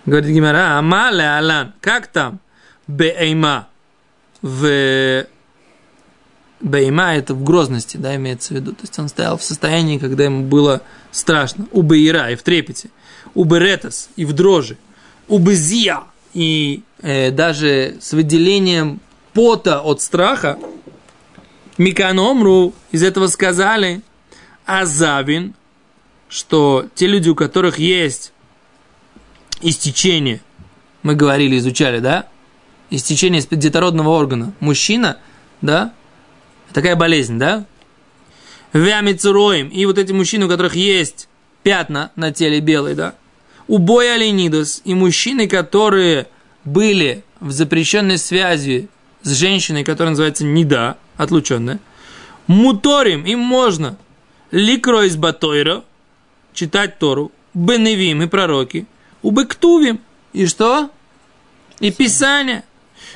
Говорит 0.07 0.31
Гимара, 0.31 0.79
Ама 0.79 1.09
Алан, 1.09 1.75
как 1.81 2.07
там? 2.07 2.39
Бейма. 2.87 3.67
В 4.41 5.27
Бейма 6.61 7.17
это 7.17 7.35
в 7.35 7.43
грозности, 7.43 7.97
да, 7.97 8.15
имеется 8.15 8.55
в 8.55 8.57
виду. 8.57 8.71
То 8.71 8.83
есть 8.83 8.97
он 9.01 9.09
стоял 9.09 9.37
в 9.37 9.43
состоянии, 9.43 9.99
когда 9.99 10.25
ему 10.25 10.45
было 10.45 10.83
страшно. 11.11 11.67
У 11.73 11.83
Бейра 11.83 12.31
и 12.31 12.37
в 12.37 12.43
трепете. 12.45 12.91
У 13.35 13.45
Беретас 13.45 14.09
и 14.15 14.25
в 14.25 14.33
дрожи. 14.33 14.79
У 15.27 15.39
Безия 15.39 16.05
и 16.33 16.85
э, 17.03 17.33
даже 17.33 17.97
с 18.01 18.13
выделением 18.13 19.01
пота 19.33 19.81
от 19.81 20.01
страха. 20.01 20.57
Миканомру 21.79 22.75
из 22.93 23.03
этого 23.03 23.27
сказали 23.27 24.03
Азавин, 24.67 25.55
что 26.29 26.87
те 26.95 27.09
люди, 27.09 27.29
у 27.29 27.35
которых 27.35 27.79
есть 27.79 28.33
истечение, 29.61 30.41
мы 31.03 31.15
говорили, 31.15 31.59
изучали, 31.59 32.01
да? 32.01 32.27
Истечение 32.91 33.41
из 33.41 33.47
детородного 33.47 34.11
органа. 34.11 34.53
Мужчина, 34.61 35.19
да? 35.61 35.93
Такая 36.73 36.97
болезнь, 36.97 37.39
да? 37.39 37.65
Вямицуроем. 38.73 39.69
И 39.69 39.85
вот 39.87 39.99
эти 39.99 40.13
мужчины, 40.13 40.47
у 40.47 40.49
которых 40.49 40.75
есть 40.75 41.29
пятна 41.63 42.11
на 42.17 42.33
теле 42.33 42.61
белые, 42.61 42.95
да? 42.95 43.15
Убой 43.67 44.15
оленидос. 44.15 44.83
И 44.85 44.95
мужчины, 44.95 45.49
которые 45.49 46.29
были 46.65 47.25
в 47.41 47.51
запрещенной 47.51 48.19
связи 48.19 48.89
с 49.23 49.31
женщиной, 49.33 49.85
которая 49.85 50.11
называется 50.11 50.45
Нида, 50.45 50.97
отлученная. 51.17 51.81
Муторим, 52.47 53.25
им 53.25 53.41
можно. 53.41 53.97
Ликро 54.53 55.07
из 55.07 55.17
Батойра, 55.17 55.83
читать 56.55 56.99
Тору. 56.99 57.33
Беневим 57.55 58.23
и 58.23 58.27
пророки. 58.27 58.87
Убыктувим. 59.27 59.99
И 60.33 60.47
что? 60.47 60.89
И 61.81 61.91
Писание. 61.91 62.63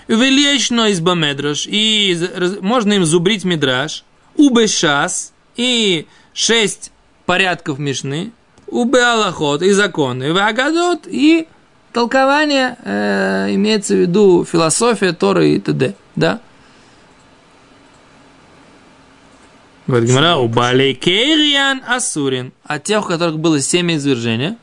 Велично 0.08 0.90
из 0.90 0.98
Бамедраш. 0.98 1.68
И 1.68 2.18
можно 2.60 2.94
им 2.94 3.04
зубрить 3.04 3.44
Мидраш. 3.44 4.02
Убешас. 4.34 5.32
И 5.54 6.08
шесть 6.34 6.90
порядков 7.26 7.78
Мишны. 7.78 8.32
Убе 8.66 9.04
Аллахот. 9.04 9.62
И 9.62 9.70
законы. 9.70 10.24
И 10.24 10.30
Агадот. 10.30 11.06
И 11.06 11.46
толкование 11.92 12.76
э, 12.82 13.54
имеется 13.54 13.94
в 13.94 13.98
виду 13.98 14.44
философия 14.44 15.12
Торы 15.12 15.50
и 15.50 15.60
т.д. 15.60 15.94
Да? 16.16 16.40
Говорит 19.86 20.10
Гимара, 20.10 20.38
у 20.38 20.48
Балей 20.48 20.94
Кейриан 20.94 21.84
Асурин. 21.86 22.52
А 22.64 22.80
тех, 22.80 23.04
у 23.04 23.08
которых 23.08 23.38
было 23.38 23.60
семя 23.60 23.94
извержения, 23.94 24.56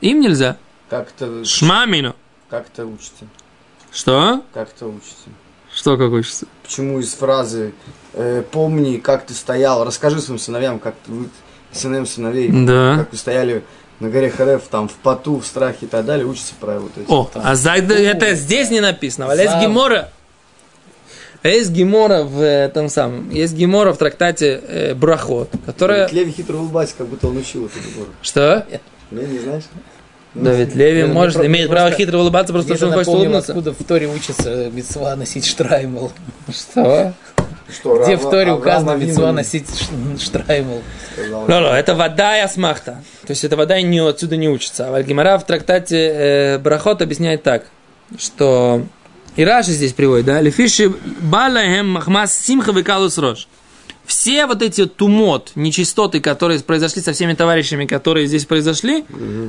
им 0.00 0.18
нельзя. 0.18 0.56
Как 0.92 1.08
это, 1.16 1.42
Шмамину. 1.42 2.14
как 2.50 2.66
это 2.70 2.84
учится? 2.84 3.24
Что? 3.90 4.42
Как 4.52 4.68
это 4.76 4.88
учится? 4.88 5.30
Что 5.74 5.96
как 5.96 6.10
учится? 6.10 6.44
Почему 6.62 7.00
из 7.00 7.14
фразы 7.14 7.72
э, 8.12 8.42
«помни, 8.50 8.98
как 8.98 9.24
ты 9.24 9.32
стоял», 9.32 9.86
расскажи 9.86 10.20
своим 10.20 10.38
сыновьям, 10.38 10.78
как 10.78 10.94
ты, 11.06 11.10
вы, 11.10 11.28
сыновьям 11.72 12.04
сыновей, 12.04 12.50
Да. 12.66 12.96
как 12.98 13.10
вы 13.12 13.16
стояли 13.16 13.64
на 14.00 14.10
горе 14.10 14.28
Харев, 14.28 14.64
там, 14.70 14.86
в 14.86 14.92
поту, 14.96 15.38
в 15.40 15.46
страхе 15.46 15.86
и 15.86 15.88
так 15.88 16.04
далее, 16.04 16.26
учится 16.26 16.52
про 16.60 16.78
вот 16.78 16.92
эти. 16.98 17.06
О, 17.08 17.30
а 17.36 17.54
за, 17.54 17.70
это 17.70 18.34
здесь 18.34 18.68
не 18.68 18.80
написано. 18.80 19.32
А 19.32 19.34
есть 19.34 19.50
Сам. 19.50 19.62
Гемора. 19.62 20.10
А 21.42 21.48
Есть 21.48 21.70
Гемора 21.70 22.24
в 22.24 22.44
этом 22.44 22.90
самом. 22.90 23.30
Есть 23.30 23.54
Гемора 23.54 23.94
в 23.94 23.96
трактате 23.96 24.62
э, 24.68 24.94
Брахот, 24.94 25.48
которая... 25.64 26.06
Леви 26.10 26.32
хитро 26.32 26.58
улыбается, 26.58 26.96
как 26.98 27.06
будто 27.06 27.28
он 27.28 27.38
учил 27.38 27.64
эту 27.64 27.78
гору. 27.96 28.10
Что? 28.20 28.66
Не, 29.10 29.24
не 29.24 29.38
знаешь? 29.38 29.64
Давид 30.34 30.74
Леви 30.74 31.00
Я- 31.00 31.06
может, 31.08 31.38
мне 31.38 31.46
имеет 31.48 31.68
просто- 31.68 31.84
право 31.86 31.96
хитро 31.96 32.18
улыбаться, 32.18 32.52
просто 32.52 32.74
что 32.76 32.86
он 32.86 32.92
хочет 32.94 33.08
улыбнуться. 33.08 33.52
откуда 33.52 33.72
в 33.72 33.84
Торе 33.84 34.06
учится 34.08 34.70
мецва 34.72 35.14
носить 35.16 35.46
штраймл. 35.46 36.10
Что? 36.48 37.12
Что, 37.70 38.02
Где 38.02 38.14
Рава- 38.14 38.16
в 38.16 38.30
Торе 38.30 38.50
Авраам 38.50 38.58
указано 38.58 38.90
мецва 38.96 39.32
носить 39.32 39.68
штраймл. 40.20 40.82
сказал. 41.14 41.44
Лоло, 41.48 41.74
это 41.78 41.94
вода 41.94 42.36
и 42.38 42.40
асмахта. 42.40 43.02
То 43.26 43.30
есть 43.30 43.44
это 43.44 43.56
вода 43.56 43.78
и 43.78 43.82
не, 43.82 44.00
отсюда 44.00 44.36
не 44.36 44.48
учится. 44.48 44.94
А 44.94 45.02
Гимара 45.02 45.38
в 45.38 45.46
трактате 45.46 45.96
э, 46.14 46.58
Брахот 46.58 47.00
объясняет 47.02 47.42
так, 47.42 47.64
что 48.18 48.82
и 49.36 49.44
Раши 49.44 49.70
здесь 49.72 49.92
приводит, 49.92 50.26
да, 50.26 50.40
Лефиши 50.40 50.92
балаем 51.20 51.88
махмас 51.90 52.36
симха 52.38 52.72
векалус 52.72 53.16
рош. 53.18 53.48
Все 54.12 54.44
вот 54.44 54.60
эти 54.60 54.84
тумот, 54.84 55.52
нечистоты, 55.54 56.20
которые 56.20 56.60
произошли 56.60 57.00
со 57.00 57.14
всеми 57.14 57.32
товарищами, 57.32 57.86
которые 57.86 58.26
здесь 58.26 58.44
произошли, 58.44 59.06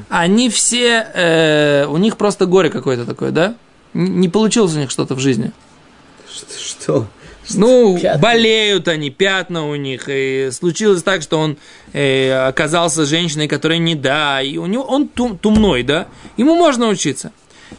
они 0.08 0.50
все, 0.50 1.06
э, 1.14 1.86
у 1.90 1.98
них 1.98 2.16
просто 2.16 2.46
горе 2.46 2.70
какое-то 2.70 3.06
такое, 3.06 3.32
да? 3.32 3.56
Не 3.94 4.30
получилось 4.30 4.74
у 4.74 4.80
них 4.80 4.90
что-то 4.90 5.16
в 5.16 5.20
жизни. 5.20 5.52
Что? 6.58 7.08
Ну, 7.56 8.00
Пятна. 8.02 8.22
болеют 8.22 8.88
они, 8.88 9.10
пятна 9.10 9.68
у 9.68 9.76
них. 9.76 10.06
И 10.08 10.48
случилось 10.54 11.04
так, 11.04 11.24
что 11.24 11.40
он 11.40 11.58
э, 11.92 12.32
оказался 12.32 13.06
женщиной, 13.06 13.50
которая 13.50 13.80
не 13.80 13.96
да. 13.96 14.42
И 14.42 14.56
у 14.56 14.66
него 14.66 14.86
он 14.86 15.10
тум- 15.10 15.38
тумной, 15.38 15.84
да. 15.84 16.08
Ему 16.38 16.56
можно 16.56 16.88
учиться. 16.88 17.34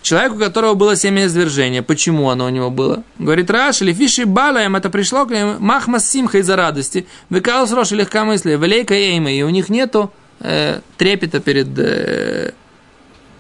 Человек, 0.05 0.35
у 0.35 0.38
которого 0.38 0.75
было 0.75 0.97
семя 0.97 1.25
извержения, 1.25 1.83
почему 1.83 2.29
оно 2.29 2.45
у 2.45 2.51
него 2.51 2.71
было? 2.71 3.05
Говорит, 3.19 3.51
Раш, 3.51 3.81
или 3.81 3.95
фиши 3.95 4.27
балаем, 4.27 4.77
это 4.77 4.90
пришло 4.90 5.25
к 5.25 5.31
ним 5.31 5.57
махма 5.61 5.99
с 5.99 6.11
симха 6.11 6.37
из-за 6.38 6.57
радости, 6.57 7.07
векалус 7.31 7.73
рош 7.73 7.90
и 7.93 7.95
легкомыслие, 7.95 8.59
велейка 8.59 8.93
эйма, 8.93 9.33
и 9.33 9.40
у 9.40 9.49
них 9.49 9.71
нету 9.71 10.12
э, 10.40 10.81
трепета 10.99 11.40
перед 11.40 11.69
э, 11.79 12.53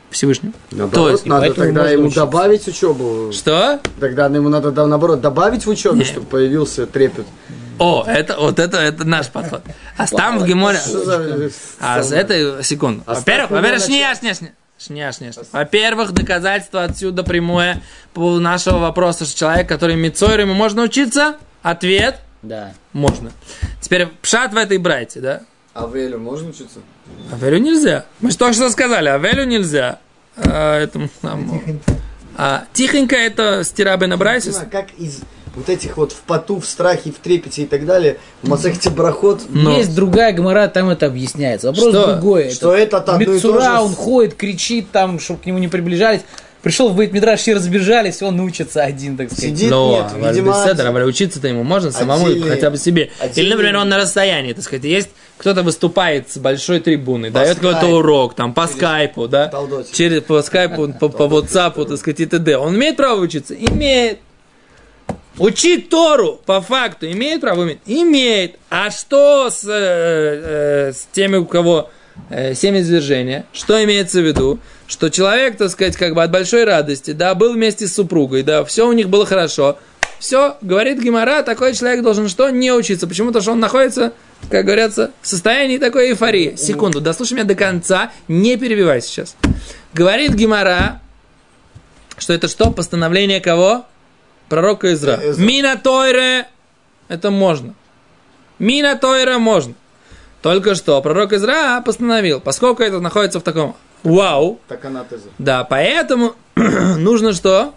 Всевышним. 0.08 0.54
Наоборот, 0.70 0.94
То 0.94 1.10
есть, 1.10 1.26
надо 1.26 1.52
тогда 1.52 1.90
ему 1.90 2.04
учиться. 2.04 2.20
добавить 2.20 2.66
учебу. 2.66 3.30
Что? 3.30 3.78
Тогда 4.00 4.24
ему 4.24 4.48
надо, 4.48 4.86
наоборот, 4.86 5.20
добавить 5.20 5.66
в 5.66 5.68
учебе, 5.68 5.98
Не. 5.98 6.04
чтобы 6.04 6.24
появился 6.24 6.86
трепет. 6.86 7.26
О, 7.78 8.06
это, 8.06 8.38
вот 8.40 8.58
это, 8.58 8.78
это 8.78 9.04
наш 9.04 9.28
подход. 9.28 9.60
А 9.98 10.06
там 10.06 10.38
в 10.38 10.46
Геморе... 10.46 10.78
За... 10.82 11.50
А 11.78 12.02
за 12.02 12.16
это 12.16 12.62
секунду. 12.62 13.02
А 13.04 13.16
Во-первых, 13.16 13.50
во-первых, 13.50 13.80
на 13.80 13.86
шня, 13.86 14.14
шня, 14.14 14.32
шня. 14.32 14.48
Шня, 14.78 15.12
шня. 15.12 15.30
Во-первых, 15.52 16.12
доказательство 16.12 16.84
отсюда 16.84 17.22
прямое 17.22 17.80
по 18.12 18.38
нашего 18.38 18.78
вопроса, 18.78 19.24
что 19.24 19.38
человек, 19.38 19.68
который 19.68 19.96
мицойр, 19.96 20.40
ему 20.40 20.54
можно 20.54 20.82
учиться? 20.82 21.36
Ответ 21.62 22.20
Да.– 22.42 22.74
можно. 22.92 23.30
Теперь 23.80 24.06
пшат 24.20 24.52
в 24.52 24.56
этой 24.56 24.78
брайте, 24.78 25.20
да? 25.20 25.42
А 25.74 25.86
Велю 25.86 26.18
можно 26.18 26.50
учиться? 26.50 26.80
Авелю 27.32 27.58
нельзя. 27.58 28.04
Мы 28.20 28.30
же 28.30 28.36
только 28.36 28.54
что 28.54 28.70
сказали, 28.70 29.08
Авелю 29.08 29.44
нельзя. 29.44 29.98
А, 30.36 30.78
этому. 30.80 31.08
А, 32.36 32.64
тихонько 32.72 33.16
это 33.16 33.62
стирабы 33.64 34.06
на. 34.06 34.16
Понимаю, 34.16 34.70
как 34.70 34.92
из 34.98 35.20
вот 35.56 35.68
этих 35.68 35.96
вот 35.96 36.12
в 36.12 36.20
поту, 36.22 36.60
в 36.60 36.66
страхе, 36.66 37.10
в 37.12 37.16
трепете 37.18 37.62
и 37.62 37.66
так 37.66 37.86
далее, 37.86 38.18
в 38.42 38.48
Масахте 38.48 38.90
Брахот, 38.90 39.42
Но- 39.48 39.76
Есть 39.76 39.94
другая 39.94 40.32
гмора, 40.32 40.68
там 40.68 40.88
это 40.90 41.06
объясняется. 41.06 41.68
Вопрос 41.68 41.88
Что? 41.90 42.12
другой. 42.14 42.50
что 42.50 42.74
это 42.74 42.98
одно 42.98 43.20
и 43.20 43.40
то 43.40 43.60
же. 43.60 43.80
он 43.80 43.94
ходит, 43.94 44.34
кричит 44.34 44.90
там, 44.90 45.18
чтобы 45.20 45.40
к 45.40 45.46
нему 45.46 45.58
не 45.58 45.68
приближались. 45.68 46.22
Пришел 46.62 46.88
в 46.88 46.96
Бейтмидраш, 46.96 47.40
все 47.40 47.52
разбежались, 47.54 48.22
он 48.22 48.40
учится 48.40 48.82
один, 48.82 49.18
так 49.18 49.26
сказать. 49.30 49.50
Сидит, 49.50 49.70
Но, 49.70 50.08
нет, 50.16 50.30
видимо, 50.32 50.54
Седер, 50.66 50.86
а 50.86 51.04
учиться-то 51.04 51.46
ему 51.46 51.62
можно 51.62 51.92
самому 51.92 52.24
отдельные- 52.24 52.50
хотя 52.50 52.70
бы 52.70 52.78
себе. 52.78 53.02
Или, 53.02 53.10
отдельные- 53.28 53.50
например, 53.50 53.76
он 53.76 53.88
на 53.90 53.98
расстоянии, 53.98 54.54
так 54.54 54.64
сказать, 54.64 54.84
есть 54.84 55.10
кто-то 55.36 55.62
выступает 55.62 56.30
с 56.30 56.38
большой 56.38 56.80
трибуны, 56.80 57.26
По 57.30 57.40
дает 57.40 57.58
какой-то 57.58 57.88
урок, 57.88 58.34
там, 58.34 58.54
по 58.54 58.66
скайпу, 58.66 59.28
да, 59.28 59.52
через, 59.92 60.22
по 60.22 60.40
скайпу, 60.40 60.88
по, 61.00 61.10
по 61.10 61.24
WhatsApp, 61.24 61.84
так 61.84 61.98
сказать, 61.98 62.20
и 62.20 62.26
т.д. 62.26 62.56
Он 62.56 62.74
имеет 62.74 62.96
право 62.96 63.20
учиться? 63.20 63.52
Имеет. 63.54 64.20
Учить 65.38 65.88
Тору 65.88 66.40
по 66.46 66.60
факту 66.60 67.10
имеет 67.10 67.40
право? 67.40 67.64
Имеет. 67.64 67.80
Имеет. 67.86 68.56
А 68.70 68.90
что 68.90 69.50
с, 69.50 69.64
э, 69.64 70.88
э, 70.88 70.92
с 70.92 71.08
теми, 71.12 71.36
у 71.36 71.44
кого 71.44 71.90
э, 72.30 72.54
семя 72.54 72.80
извержения? 72.80 73.44
Что 73.52 73.82
имеется 73.82 74.20
в 74.20 74.26
виду? 74.26 74.60
Что 74.86 75.10
человек, 75.10 75.56
так 75.56 75.70
сказать, 75.70 75.96
как 75.96 76.14
бы 76.14 76.22
от 76.22 76.30
большой 76.30 76.64
радости, 76.64 77.10
да, 77.10 77.34
был 77.34 77.54
вместе 77.54 77.88
с 77.88 77.94
супругой, 77.94 78.42
да, 78.42 78.64
все 78.64 78.86
у 78.86 78.92
них 78.92 79.08
было 79.08 79.26
хорошо. 79.26 79.78
Все, 80.20 80.56
говорит 80.60 81.02
Гимара, 81.02 81.42
такой 81.42 81.74
человек 81.74 82.02
должен 82.02 82.28
что? 82.28 82.48
Не 82.50 82.72
учиться. 82.72 83.06
Почему? 83.06 83.28
Потому 83.28 83.42
что 83.42 83.52
он 83.52 83.60
находится, 83.60 84.12
как 84.50 84.64
говорится, 84.64 85.10
в 85.20 85.26
состоянии 85.26 85.78
такой 85.78 86.10
эйфории. 86.10 86.54
Секунду, 86.56 87.00
дослушай 87.00 87.34
меня 87.34 87.44
до 87.44 87.56
конца, 87.56 88.12
не 88.28 88.56
перебивай 88.56 89.02
сейчас. 89.02 89.36
Говорит 89.92 90.32
Гимара, 90.34 91.02
что 92.16 92.32
это 92.32 92.46
что? 92.46 92.70
Постановление 92.70 93.40
кого? 93.40 93.84
Пророка 94.48 94.92
Изра. 94.92 95.18
Мина 95.36 95.76
Тойре, 95.76 96.46
это 97.08 97.30
можно. 97.30 97.74
Мина 98.58 98.96
Тойре 98.96 99.38
можно. 99.38 99.74
Только 100.42 100.74
что 100.74 101.00
пророк 101.00 101.32
Изра 101.32 101.80
постановил, 101.80 102.40
поскольку 102.40 102.82
это 102.82 103.00
находится 103.00 103.40
в 103.40 103.42
таком 103.42 103.74
вау, 104.02 104.60
Так 104.68 104.84
она 104.84 105.04
теза. 105.04 105.28
да, 105.38 105.64
поэтому 105.64 106.34
нужно 106.56 107.32
что? 107.32 107.72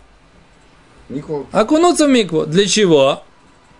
Никол. 1.10 1.48
Окунуться 1.54 2.06
в 2.08 2.10
микву. 2.10 2.46
Для 2.46 2.68
чего? 2.68 3.24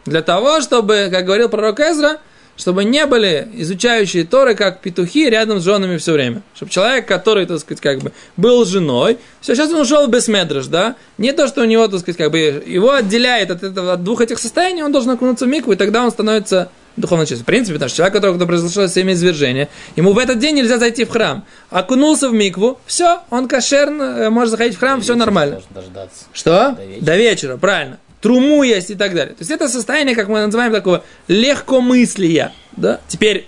Для 0.06 0.22
того, 0.22 0.62
чтобы, 0.62 1.10
как 1.12 1.26
говорил 1.26 1.50
пророк 1.50 1.82
Эзра, 1.82 2.22
чтобы 2.58 2.84
не 2.84 3.06
были 3.06 3.48
изучающие 3.54 4.26
Торы, 4.26 4.56
как 4.56 4.82
петухи, 4.82 5.30
рядом 5.30 5.60
с 5.60 5.64
женами 5.64 5.98
все 5.98 6.14
время. 6.14 6.42
Чтобы 6.56 6.72
человек, 6.72 7.08
который, 7.08 7.46
так 7.46 7.60
сказать, 7.60 7.80
как 7.80 8.00
бы 8.00 8.12
был 8.36 8.66
женой, 8.66 9.18
все, 9.40 9.56
сейчас 9.56 9.72
он 9.72 9.82
ушел 9.82 10.08
без 10.08 10.28
медраж, 10.28 10.68
да? 10.68 10.96
Не 11.18 11.32
то, 11.32 11.48
что 11.48 11.62
у 11.62 11.66
него, 11.66 11.88
так 11.88 12.02
сказать, 12.02 12.18
как 12.18 12.32
бы 12.32 12.40
его 12.40 12.92
отделяет 12.92 13.52
от, 13.52 13.64
этого, 13.64 13.94
от 13.94 14.04
двух 14.04 14.22
этих 14.22 14.40
состояний, 14.40 14.84
он 14.84 14.92
должен 14.92 15.12
окунуться 15.12 15.46
в 15.46 15.48
микву, 15.48 15.72
и 15.72 15.76
тогда 15.76 16.04
он 16.04 16.12
становится 16.12 16.70
духовно 16.98 17.26
чистым. 17.26 17.44
В 17.44 17.46
принципе, 17.46 17.76
потому 17.76 17.90
что 17.90 17.98
человек, 17.98 18.16
у 18.16 18.18
которого 18.18 18.46
произошло 18.46 18.88
семя 18.88 19.14
извержения, 19.14 19.70
ему 19.96 20.14
в 20.14 20.18
этот 20.18 20.40
день 20.40 20.56
нельзя 20.56 20.80
зайти 20.80 21.06
в 21.06 21.10
храм. 21.10 21.46
Окунулся 21.70 22.28
в 22.30 22.34
микву, 22.34 22.80
все, 22.86 23.22
он 23.30 23.48
кошерно, 23.48 24.04
э, 24.04 24.30
может 24.30 24.52
заходить 24.52 24.76
в 24.76 24.80
храм, 24.80 25.00
все 25.02 25.16
нормально. 25.16 25.62
Дождаться. 25.70 26.26
Что? 26.34 26.76
До 26.76 26.84
вечера. 26.84 27.06
До 27.06 27.18
вечера, 27.18 27.58
правильно. 27.58 28.00
Труму 28.22 28.64
есть 28.64 28.90
и 28.90 28.96
так 28.96 29.14
далее. 29.14 29.34
То 29.36 29.42
есть 29.42 29.52
это 29.52 29.68
состояние, 29.70 30.16
как 30.16 30.28
мы 30.28 30.40
называем, 30.46 30.72
такого 30.72 31.04
легкомыслия. 31.28 32.54
Да? 32.76 33.00
Теперь 33.08 33.48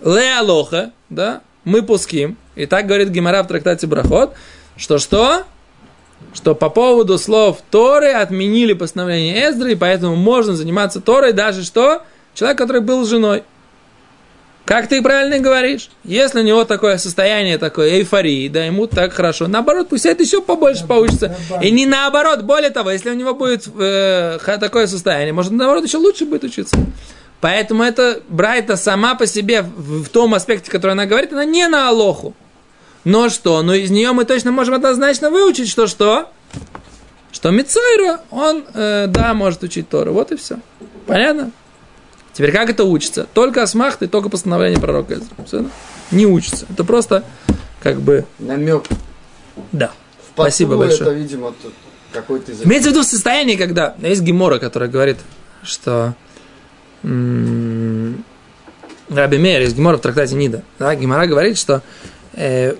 леалоха, 0.00 0.92
да, 1.10 1.42
мы 1.64 1.82
пуским. 1.82 2.36
И 2.54 2.66
так 2.66 2.86
говорит 2.86 3.08
Гимара 3.08 3.42
в 3.42 3.48
трактате 3.48 3.86
Брахот, 3.86 4.34
что 4.76 4.98
что? 4.98 5.44
Что 6.32 6.54
по 6.54 6.68
поводу 6.68 7.18
слов 7.18 7.58
Торы 7.70 8.12
отменили 8.12 8.72
постановление 8.72 9.48
Эздры, 9.48 9.72
и 9.72 9.76
поэтому 9.76 10.16
можно 10.16 10.54
заниматься 10.54 11.00
Торой 11.00 11.32
даже 11.32 11.64
что? 11.64 12.02
Человек, 12.34 12.58
который 12.58 12.80
был 12.80 13.04
женой. 13.04 13.44
Как 14.64 14.88
ты 14.88 15.02
правильно 15.02 15.38
говоришь, 15.40 15.90
если 16.04 16.40
у 16.40 16.42
него 16.42 16.64
такое 16.64 16.96
состояние, 16.96 17.58
такой 17.58 17.98
эйфории, 17.98 18.48
да, 18.48 18.64
ему 18.64 18.86
так 18.86 19.12
хорошо, 19.12 19.46
наоборот, 19.46 19.90
пусть 19.90 20.06
это 20.06 20.22
еще 20.22 20.40
побольше 20.40 20.86
поучится. 20.86 21.36
И 21.60 21.70
не 21.70 21.84
наоборот, 21.84 22.42
более 22.42 22.70
того, 22.70 22.90
если 22.90 23.10
у 23.10 23.14
него 23.14 23.34
будет 23.34 23.68
э, 23.78 24.38
такое 24.58 24.86
состояние, 24.86 25.34
может, 25.34 25.52
наоборот, 25.52 25.84
еще 25.84 25.98
лучше 25.98 26.24
будет 26.24 26.44
учиться. 26.44 26.76
Поэтому 27.42 27.82
это 27.82 28.22
Брайта 28.30 28.76
сама 28.76 29.14
по 29.16 29.26
себе 29.26 29.60
в, 29.60 30.04
в 30.04 30.08
том 30.08 30.32
аспекте, 30.32 30.70
который 30.70 30.92
она 30.92 31.04
говорит, 31.04 31.34
она 31.34 31.44
не 31.44 31.68
на 31.68 31.90
Алоху. 31.90 32.34
Но 33.04 33.28
что? 33.28 33.60
Но 33.60 33.74
из 33.74 33.90
нее 33.90 34.12
мы 34.12 34.24
точно 34.24 34.50
можем 34.50 34.74
однозначно 34.74 35.28
выучить, 35.28 35.68
что 35.68 35.86
что? 35.86 36.30
Что 37.32 37.50
Мицойра, 37.50 38.22
он, 38.30 38.64
э, 38.72 39.08
да, 39.08 39.34
может 39.34 39.62
учить 39.62 39.90
Тору. 39.90 40.14
Вот 40.14 40.32
и 40.32 40.36
все. 40.36 40.56
Понятно? 41.06 41.50
Теперь 42.34 42.50
как 42.52 42.68
это 42.68 42.84
учится? 42.84 43.26
Только 43.32 43.62
асмахт 43.62 44.02
и 44.02 44.08
только 44.08 44.28
постановление 44.28 44.80
пророка 44.80 45.14
Эзра. 45.14 45.66
Не 46.10 46.26
учится. 46.26 46.66
Это 46.68 46.84
просто 46.84 47.24
как 47.80 48.00
бы, 48.00 48.26
Намек. 48.38 48.84
да. 49.72 49.92
В 50.18 50.32
Спасибо 50.34 50.76
большое. 50.76 51.02
Это, 51.02 51.12
видимо, 51.12 51.54
какой-то 52.12 52.50
из 52.50 52.64
Имеется 52.64 52.90
в 52.90 52.92
виду 52.92 53.04
состояние, 53.04 53.56
когда 53.56 53.94
есть 54.00 54.22
Гемора, 54.22 54.58
которая 54.58 54.90
говорит, 54.90 55.18
что 55.62 56.14
м, 57.04 58.24
Раби 59.08 59.38
Мейер, 59.38 59.60
есть 59.60 59.76
Гемора 59.76 59.98
в 59.98 60.00
трактате 60.00 60.34
Нида. 60.34 60.64
Да, 60.80 60.94
Гемора 60.96 61.26
говорит, 61.26 61.56
что 61.56 61.82
э, 62.32 62.74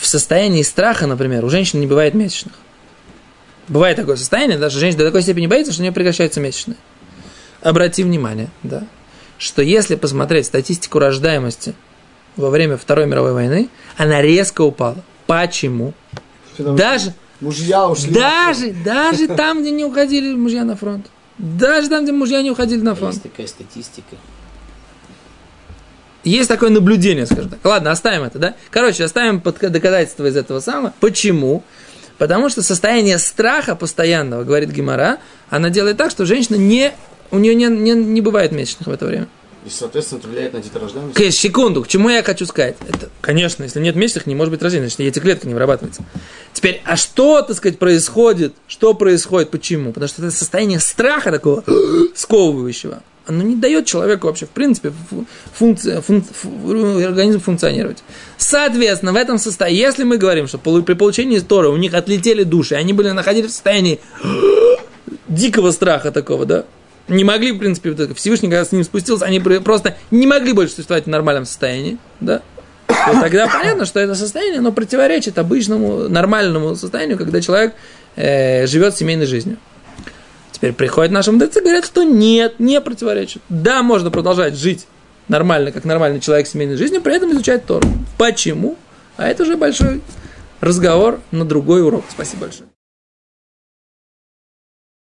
в 0.00 0.06
состоянии 0.06 0.62
страха, 0.62 1.08
например, 1.08 1.44
у 1.44 1.50
женщин 1.50 1.80
не 1.80 1.88
бывает 1.88 2.14
месячных. 2.14 2.54
Бывает 3.66 3.96
такое 3.96 4.16
состояние, 4.16 4.58
даже 4.58 4.78
женщина 4.78 5.00
до 5.04 5.08
такой 5.08 5.22
степени 5.22 5.48
боится, 5.48 5.72
что 5.72 5.80
у 5.80 5.84
нее 5.84 5.92
прекращаются 5.92 6.40
месячные. 6.40 6.76
Обрати 7.62 8.02
внимание, 8.02 8.48
да, 8.62 8.84
что 9.38 9.62
если 9.62 9.94
посмотреть 9.94 10.46
статистику 10.46 10.98
рождаемости 10.98 11.74
во 12.36 12.50
время 12.50 12.76
Второй 12.76 13.06
мировой 13.06 13.32
войны, 13.32 13.68
она 13.96 14.20
резко 14.20 14.62
упала. 14.62 14.96
Почему? 15.26 15.94
Потому 16.56 16.76
что 16.76 16.84
Даже, 16.84 17.14
Мужья 17.40 17.88
ушли. 17.88 18.12
даже, 18.12 18.72
даже 18.72 19.28
там, 19.36 19.62
где 19.62 19.70
не 19.70 19.84
уходили 19.84 20.34
мужья 20.34 20.64
на 20.64 20.76
фронт. 20.76 21.06
Даже 21.38 21.88
там, 21.88 22.04
где 22.04 22.12
мужья 22.12 22.42
не 22.42 22.50
уходили 22.50 22.80
на 22.80 22.94
фронт. 22.94 23.14
Есть 23.14 23.22
такая 23.24 23.46
статистика. 23.46 24.16
Есть 26.24 26.48
такое 26.48 26.70
наблюдение, 26.70 27.26
скажем 27.26 27.50
так. 27.50 27.58
Ладно, 27.64 27.90
оставим 27.90 28.22
это, 28.22 28.38
да? 28.38 28.54
Короче, 28.70 29.02
оставим 29.04 29.40
под 29.40 29.58
доказательство 29.58 30.26
из 30.26 30.36
этого 30.36 30.60
самого. 30.60 30.94
Почему? 31.00 31.64
Потому 32.18 32.48
что 32.48 32.62
состояние 32.62 33.18
страха 33.18 33.74
постоянного, 33.74 34.44
говорит 34.44 34.70
Гимара, 34.70 35.18
она 35.50 35.68
делает 35.70 35.96
так, 35.96 36.12
что 36.12 36.24
женщина 36.24 36.54
не, 36.54 36.92
у 37.32 37.38
нее 37.38 37.54
не, 37.56 37.66
не, 37.66 37.92
не 37.92 38.20
бывает 38.20 38.52
месячных 38.52 38.86
в 38.86 38.92
это 38.92 39.06
время. 39.06 39.26
И, 39.66 39.70
соответственно, 39.70 40.18
это 40.18 40.28
влияет 40.28 40.52
на 40.54 40.60
деторождаемость. 40.60 41.14
К- 41.16 41.30
Секунду, 41.30 41.82
к 41.82 41.88
чему 41.88 42.08
я 42.10 42.22
хочу 42.24 42.46
сказать? 42.46 42.76
Это, 42.88 43.08
конечно, 43.20 43.62
если 43.62 43.78
нет 43.80 43.94
месячных, 43.94 44.26
не 44.26 44.34
может 44.34 44.50
быть 44.52 44.60
рождения, 44.60 44.86
значит, 44.86 44.98
яйцеклетка 45.00 45.46
не 45.46 45.54
вырабатывается. 45.54 46.02
Теперь, 46.52 46.82
а 46.84 46.96
что, 46.96 47.42
так 47.42 47.56
сказать, 47.56 47.78
происходит? 47.78 48.54
Что 48.66 48.92
происходит? 48.94 49.50
Почему? 49.50 49.92
Потому 49.92 50.08
что 50.08 50.22
это 50.22 50.30
состояние 50.32 50.80
страха 50.80 51.30
такого 51.30 51.62
сковывающего. 52.14 53.02
Оно 53.24 53.44
не 53.44 53.54
дает 53.54 53.86
человеку 53.86 54.26
вообще, 54.26 54.46
в 54.46 54.50
принципе, 54.50 54.92
фу- 55.08 55.26
функция, 55.54 56.00
фун- 56.00 56.24
фу- 56.24 57.04
организм 57.06 57.38
функционировать. 57.40 58.02
Соответственно, 58.36 59.12
в 59.12 59.16
этом 59.16 59.38
состоянии, 59.38 59.80
если 59.80 60.02
мы 60.02 60.16
говорим, 60.18 60.48
что 60.48 60.58
при 60.58 60.94
получении 60.94 61.38
Торы 61.38 61.68
у 61.68 61.76
них 61.76 61.94
отлетели 61.94 62.42
души, 62.42 62.74
они 62.74 62.92
были 62.92 63.10
находились 63.10 63.50
в 63.50 63.52
состоянии 63.52 64.00
дикого 65.28 65.70
страха 65.70 66.10
такого, 66.10 66.46
да, 66.46 66.64
не 67.08 67.24
могли, 67.24 67.52
в 67.52 67.58
принципе, 67.58 67.90
вот 67.90 68.00
это, 68.00 68.14
Всевышний, 68.14 68.48
когда 68.48 68.64
с 68.64 68.72
ним 68.72 68.84
спустился, 68.84 69.24
они 69.24 69.40
про- 69.40 69.60
просто 69.60 69.96
не 70.10 70.26
могли 70.26 70.52
больше 70.52 70.74
существовать 70.74 71.04
в 71.04 71.08
нормальном 71.08 71.44
состоянии, 71.44 71.98
да, 72.20 72.42
то 72.86 73.20
тогда 73.20 73.48
понятно, 73.48 73.84
что 73.84 74.00
это 74.00 74.14
состояние, 74.14 74.58
оно 74.58 74.72
противоречит 74.72 75.38
обычному 75.38 76.08
нормальному 76.08 76.74
состоянию, 76.76 77.18
когда 77.18 77.40
человек 77.40 77.74
э, 78.16 78.66
живет 78.66 78.96
семейной 78.96 79.26
жизнью. 79.26 79.56
Теперь 80.52 80.72
приходят 80.72 81.10
наши 81.10 81.32
мудрецы 81.32 81.58
и 81.58 81.62
говорят, 81.62 81.84
что 81.84 82.04
нет, 82.04 82.60
не 82.60 82.80
противоречит. 82.80 83.42
Да, 83.48 83.82
можно 83.82 84.10
продолжать 84.10 84.54
жить 84.54 84.86
нормально, 85.28 85.72
как 85.72 85.84
нормальный 85.84 86.20
человек 86.20 86.46
семейной 86.46 86.76
жизнью, 86.76 87.00
при 87.02 87.16
этом 87.16 87.32
изучать 87.32 87.66
Тору. 87.66 87.88
Почему? 88.18 88.76
А 89.16 89.26
это 89.26 89.42
уже 89.42 89.56
большой 89.56 90.00
разговор 90.60 91.20
на 91.32 91.44
другой 91.44 91.82
урок. 91.82 92.04
Спасибо 92.10 92.42
большое. 92.42 92.68